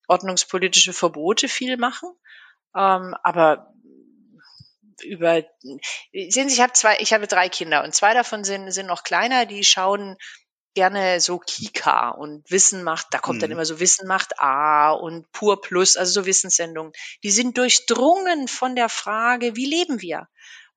[0.08, 2.10] ordnungspolitische Verbote viel machen.
[2.76, 3.74] Ähm, aber
[5.04, 5.44] über,
[6.14, 9.04] sehen Sie, ich habe zwei, ich habe drei Kinder und zwei davon sind, sind noch
[9.04, 10.18] kleiner, die schauen
[10.74, 13.42] gerne so Kika und Wissen macht, da kommt mhm.
[13.42, 16.94] dann immer so Wissen macht A und Pur Plus, also so Wissenssendungen.
[17.24, 20.28] Die sind durchdrungen von der Frage, wie leben wir?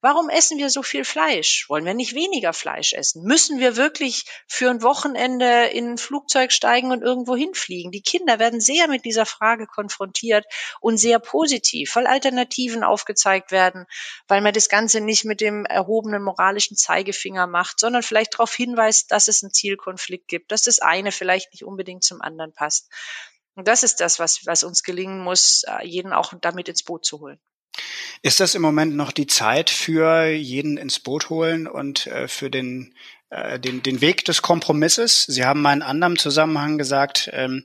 [0.05, 1.65] Warum essen wir so viel Fleisch?
[1.71, 3.23] Wollen wir nicht weniger Fleisch essen?
[3.23, 7.91] Müssen wir wirklich für ein Wochenende in ein Flugzeug steigen und irgendwo hinfliegen?
[7.91, 10.45] Die Kinder werden sehr mit dieser Frage konfrontiert
[10.83, 13.87] und sehr positiv, weil Alternativen aufgezeigt werden,
[14.29, 19.11] weil man das Ganze nicht mit dem erhobenen moralischen Zeigefinger macht, sondern vielleicht darauf hinweist,
[19.11, 22.93] dass es einen Zielkonflikt gibt, dass das eine vielleicht nicht unbedingt zum anderen passt.
[23.55, 27.21] Und das ist das, was, was uns gelingen muss, jeden auch damit ins Boot zu
[27.21, 27.41] holen.
[28.23, 32.51] Ist das im Moment noch die Zeit für jeden ins Boot holen und äh, für
[32.51, 32.95] den,
[33.31, 35.25] äh, den, den Weg des Kompromisses?
[35.25, 37.65] Sie haben mal in anderem Zusammenhang gesagt, ähm,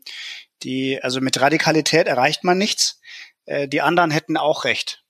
[0.63, 2.99] die, also mit Radikalität erreicht man nichts.
[3.45, 5.03] Äh, die anderen hätten auch recht.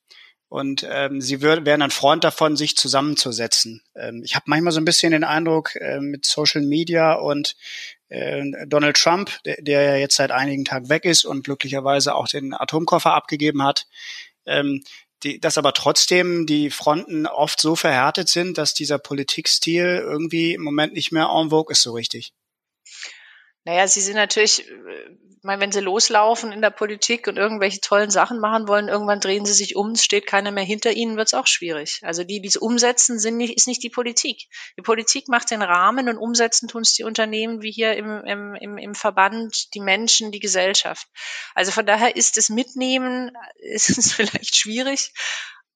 [0.50, 3.84] Und ähm, sie wär, wären ein Freund davon, sich zusammenzusetzen.
[3.96, 7.56] Ähm, ich habe manchmal so ein bisschen den Eindruck, äh, mit Social Media und
[8.10, 12.28] äh, Donald Trump, der, der ja jetzt seit einigen Tagen weg ist und glücklicherweise auch
[12.28, 13.86] den Atomkoffer abgegeben hat,
[14.50, 14.84] ähm,
[15.24, 20.64] die, dass aber trotzdem die Fronten oft so verhärtet sind, dass dieser Politikstil irgendwie im
[20.64, 22.32] Moment nicht mehr en vogue ist so richtig.
[23.66, 28.10] Naja, sie sind natürlich, äh, meine, wenn sie loslaufen in der Politik und irgendwelche tollen
[28.10, 31.28] Sachen machen wollen, irgendwann drehen sie sich um, es steht keiner mehr hinter ihnen, wird
[31.28, 32.02] es auch schwierig.
[32.04, 34.48] Also die, die es umsetzen, sind nicht, ist nicht die Politik.
[34.78, 38.56] Die Politik macht den Rahmen und umsetzen tun es die Unternehmen wie hier im, im,
[38.56, 41.08] im, im Verband, die Menschen, die Gesellschaft.
[41.56, 45.14] Also von daher ist das Mitnehmen, ist es vielleicht schwierig,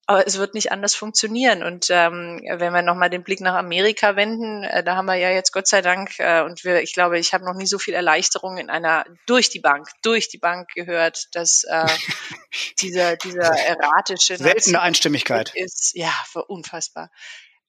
[0.05, 1.63] aber es wird nicht anders funktionieren.
[1.63, 5.29] Und ähm, wenn wir nochmal den Blick nach Amerika wenden, äh, da haben wir ja
[5.29, 7.93] jetzt Gott sei Dank, äh, und wir, ich glaube, ich habe noch nie so viel
[7.93, 11.87] Erleichterung in einer durch die Bank, durch die Bank gehört, dass äh,
[12.81, 16.13] dieser, dieser erratische seltene Einstimmigkeit ist, ja,
[16.47, 17.09] unfassbar.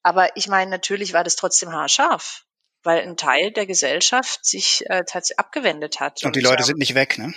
[0.02, 2.44] Aber ich meine, natürlich war das trotzdem haarscharf
[2.86, 6.22] weil ein Teil der Gesellschaft sich äh, tatsächlich abgewendet hat.
[6.22, 7.32] Und die Leute sind nicht weg, ne?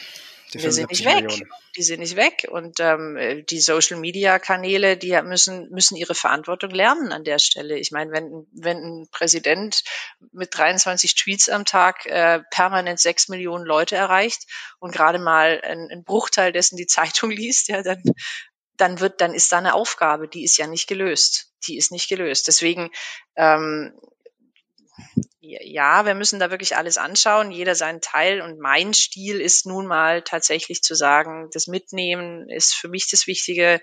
[0.58, 1.24] Die, die sind nicht weg.
[1.24, 1.50] Millionen.
[1.76, 2.48] Die sind nicht weg.
[2.50, 7.78] Und ähm, die Social Media Kanäle, die müssen, müssen ihre Verantwortung lernen an der Stelle.
[7.78, 9.84] Ich meine, wenn, wenn ein Präsident
[10.32, 14.46] mit 23 Tweets am Tag äh, permanent sechs Millionen Leute erreicht
[14.80, 18.02] und gerade mal ein, ein Bruchteil dessen die Zeitung liest, ja, dann
[18.78, 21.52] dann wird, dann ist da eine Aufgabe, die ist ja nicht gelöst.
[21.68, 22.48] Die ist nicht gelöst.
[22.48, 22.92] Deswegen
[23.36, 23.92] ähm,
[25.40, 28.42] ja, wir müssen da wirklich alles anschauen, jeder seinen Teil.
[28.42, 33.28] Und mein Stil ist nun mal tatsächlich zu sagen, das Mitnehmen ist für mich das
[33.28, 33.82] Wichtige.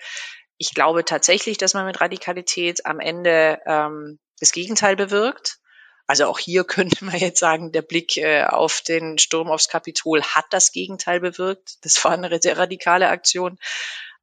[0.57, 5.59] Ich glaube tatsächlich, dass man mit Radikalität am Ende ähm, das Gegenteil bewirkt.
[6.07, 10.23] Also auch hier könnte man jetzt sagen, der Blick äh, auf den Sturm aufs Kapitol
[10.23, 11.85] hat das Gegenteil bewirkt.
[11.85, 13.59] Das war eine sehr radikale Aktion.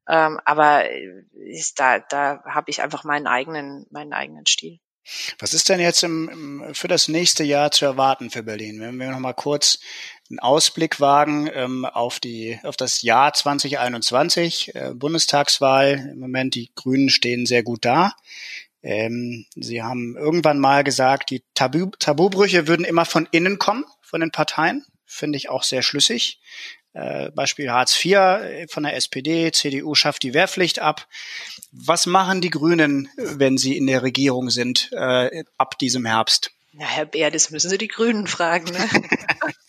[0.08, 4.80] Ähm, aber äh, ist, da, da habe ich einfach meinen eigenen, meinen eigenen Stil.
[5.40, 8.80] Was ist denn jetzt im, im, für das nächste Jahr zu erwarten für Berlin?
[8.80, 9.80] Wenn wir noch mal kurz
[10.32, 16.10] einen Ausblick wagen ähm, auf die auf das Jahr 2021 äh, Bundestagswahl.
[16.14, 18.14] Im Moment die Grünen stehen sehr gut da.
[18.82, 24.22] Ähm, sie haben irgendwann mal gesagt, die Tabu, Tabubrüche würden immer von innen kommen, von
[24.22, 24.86] den Parteien.
[25.06, 26.40] Finde ich auch sehr schlüssig.
[26.94, 31.08] Äh, Beispiel Hartz IV äh, von der SPD, CDU schafft die Wehrpflicht ab.
[31.72, 36.52] Was machen die Grünen, wenn sie in der Regierung sind, äh, ab diesem Herbst?
[36.74, 38.72] Na, Herr Bär, das müssen Sie die Grünen fragen.
[38.72, 38.90] Ne?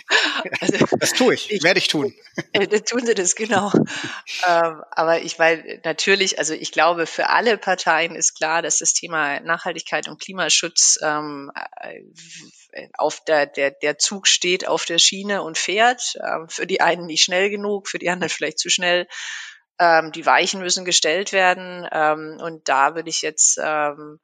[0.61, 2.15] also, das tue ich, ich werde ich tun.
[2.53, 3.71] Äh, tun Sie das, genau.
[3.75, 8.95] ähm, aber ich meine, natürlich, also ich glaube, für alle Parteien ist klar, dass das
[8.95, 15.43] Thema Nachhaltigkeit und Klimaschutz ähm, äh, auf der, der, der Zug steht auf der Schiene
[15.43, 16.17] und fährt.
[16.27, 19.07] Ähm, für die einen nicht schnell genug, für die anderen vielleicht zu schnell.
[19.79, 21.87] Ähm, die Weichen müssen gestellt werden.
[21.93, 24.21] Ähm, und da würde ich jetzt ähm,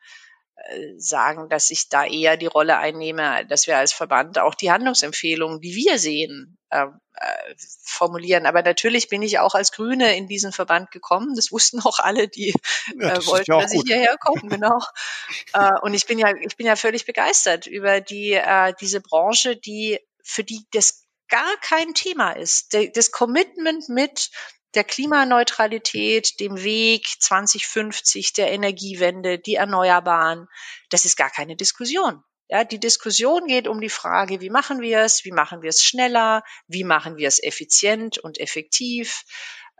[0.98, 5.60] sagen, dass ich da eher die Rolle einnehme, dass wir als Verband auch die Handlungsempfehlungen,
[5.60, 8.46] die wir sehen, ähm, äh, formulieren.
[8.46, 11.34] Aber natürlich bin ich auch als Grüne in diesen Verband gekommen.
[11.34, 12.54] Das wussten auch alle, die
[13.00, 13.84] ja, das äh, wollten, ja dass gut.
[13.84, 14.42] ich hierher komme.
[14.48, 14.78] Genau.
[15.54, 19.56] äh, und ich bin ja, ich bin ja völlig begeistert über die äh, diese Branche,
[19.56, 22.76] die für die das gar kein Thema ist.
[22.94, 24.30] Das Commitment mit
[24.74, 30.46] der Klimaneutralität, dem Weg 2050, der Energiewende, die Erneuerbaren,
[30.90, 32.22] das ist gar keine Diskussion.
[32.50, 35.82] Ja, die Diskussion geht um die Frage, wie machen wir es, wie machen wir es
[35.82, 39.24] schneller, wie machen wir es effizient und effektiv,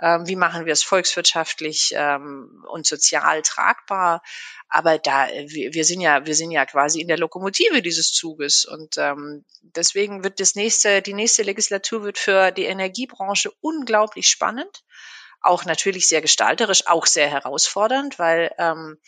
[0.01, 4.23] wie machen wir es volkswirtschaftlich ähm, und sozial tragbar.
[4.69, 8.65] Aber da, wir, wir sind ja, wir sind ja quasi in der Lokomotive dieses Zuges
[8.65, 14.85] und ähm, deswegen wird das nächste, die nächste Legislatur wird für die Energiebranche unglaublich spannend,
[15.41, 18.99] auch natürlich sehr gestalterisch, auch sehr herausfordernd, weil ähm,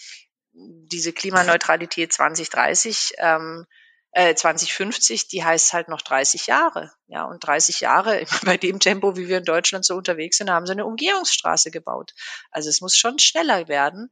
[0.53, 3.66] diese Klimaneutralität 2030 ähm,
[4.12, 6.92] äh, 2050, die heißt halt noch 30 Jahre.
[7.06, 10.66] Ja, und 30 Jahre, bei dem Tempo, wie wir in Deutschland so unterwegs sind, haben
[10.66, 12.12] sie eine Umgehungsstraße gebaut.
[12.50, 14.11] Also es muss schon schneller werden.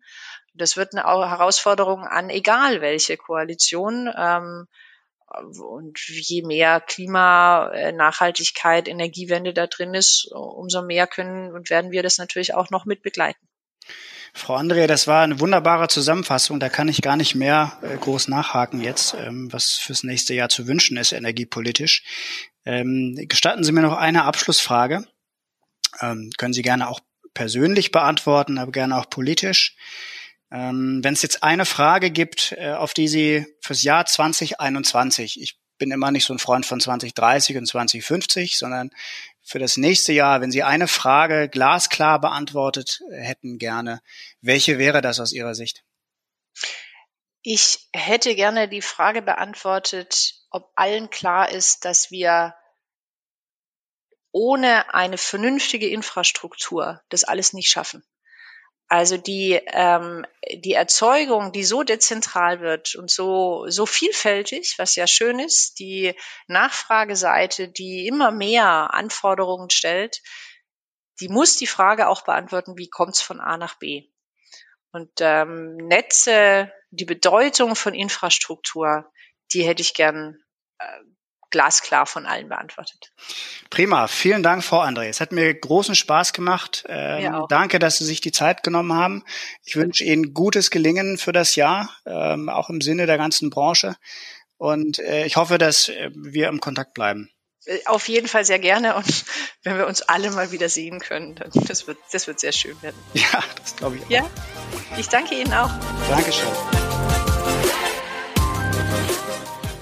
[0.55, 4.13] Das wird eine Herausforderung an egal welche Koalition.
[4.17, 4.67] Ähm,
[5.61, 11.91] und je mehr Klima, äh, Nachhaltigkeit, Energiewende da drin ist, umso mehr können und werden
[11.91, 13.47] wir das natürlich auch noch mit begleiten.
[14.33, 16.61] Frau Andrea, das war eine wunderbare Zusammenfassung.
[16.61, 20.49] Da kann ich gar nicht mehr äh, groß nachhaken jetzt, ähm, was fürs nächste Jahr
[20.49, 22.03] zu wünschen ist, energiepolitisch.
[22.65, 25.07] Ähm, gestatten Sie mir noch eine Abschlussfrage.
[26.01, 27.01] Ähm, können Sie gerne auch
[27.35, 29.77] persönlich beantworten, aber gerne auch politisch.
[30.51, 35.91] Wenn es jetzt eine Frage gibt, äh, auf die Sie fürs Jahr 2021, ich bin
[35.91, 38.91] immer nicht so ein Freund von 2030 und 2050, sondern
[39.49, 44.03] für das nächste Jahr, wenn Sie eine Frage glasklar beantwortet hätten gerne,
[44.43, 45.85] welche wäre das aus Ihrer Sicht?
[47.41, 52.55] Ich hätte gerne die Frage beantwortet, ob allen klar ist, dass wir
[54.33, 58.05] ohne eine vernünftige Infrastruktur das alles nicht schaffen.
[58.89, 65.07] Also die, ähm, die Erzeugung, die so dezentral wird und so, so vielfältig, was ja
[65.07, 66.15] schön ist, die
[66.47, 70.23] Nachfrageseite, die immer mehr Anforderungen stellt,
[71.21, 74.09] die muss die Frage auch beantworten, wie kommt es von A nach B?
[74.91, 79.13] Und ähm, Netze, die Bedeutung von Infrastruktur,
[79.53, 80.43] die hätte ich gern
[80.79, 81.01] äh,
[81.51, 83.13] glasklar von allen beantwortet.
[83.71, 85.09] Prima, vielen Dank, Frau André.
[85.09, 86.85] Es hat mir großen Spaß gemacht.
[86.89, 89.25] Ähm, danke, dass Sie sich die Zeit genommen haben.
[89.65, 93.97] Ich wünsche Ihnen gutes Gelingen für das Jahr, ähm, auch im Sinne der ganzen Branche.
[94.57, 97.31] Und äh, ich hoffe, dass äh, wir im Kontakt bleiben.
[97.69, 99.25] Äh, auf jeden Fall sehr gerne und
[99.63, 102.81] wenn wir uns alle mal wieder sehen können, dann das wird, das wird sehr schön
[102.83, 102.97] werden.
[103.15, 104.11] Ja, das glaube ich auch.
[104.11, 104.31] Ja,
[104.97, 105.71] ich danke Ihnen auch.
[106.09, 106.88] Dankeschön.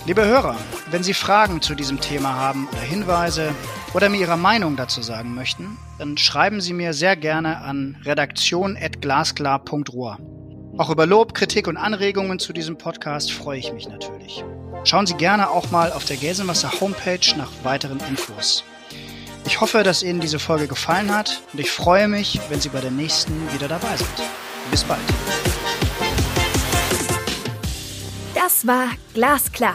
[0.07, 0.57] Liebe Hörer,
[0.93, 3.53] wenn Sie Fragen zu diesem Thema haben oder Hinweise
[3.93, 10.19] oder mir Ihre Meinung dazu sagen möchten, dann schreiben Sie mir sehr gerne an redaktion.glasklar.ruhr.
[10.79, 14.45] Auch über Lob, Kritik und Anregungen zu diesem Podcast freue ich mich natürlich.
[14.85, 18.63] Schauen Sie gerne auch mal auf der Gelsenwasser Homepage nach weiteren Infos.
[19.45, 22.81] Ich hoffe, dass Ihnen diese Folge gefallen hat und ich freue mich, wenn Sie bei
[22.81, 24.23] der nächsten wieder dabei sind.
[24.71, 25.01] Bis bald.
[28.37, 29.75] Das war Glasklar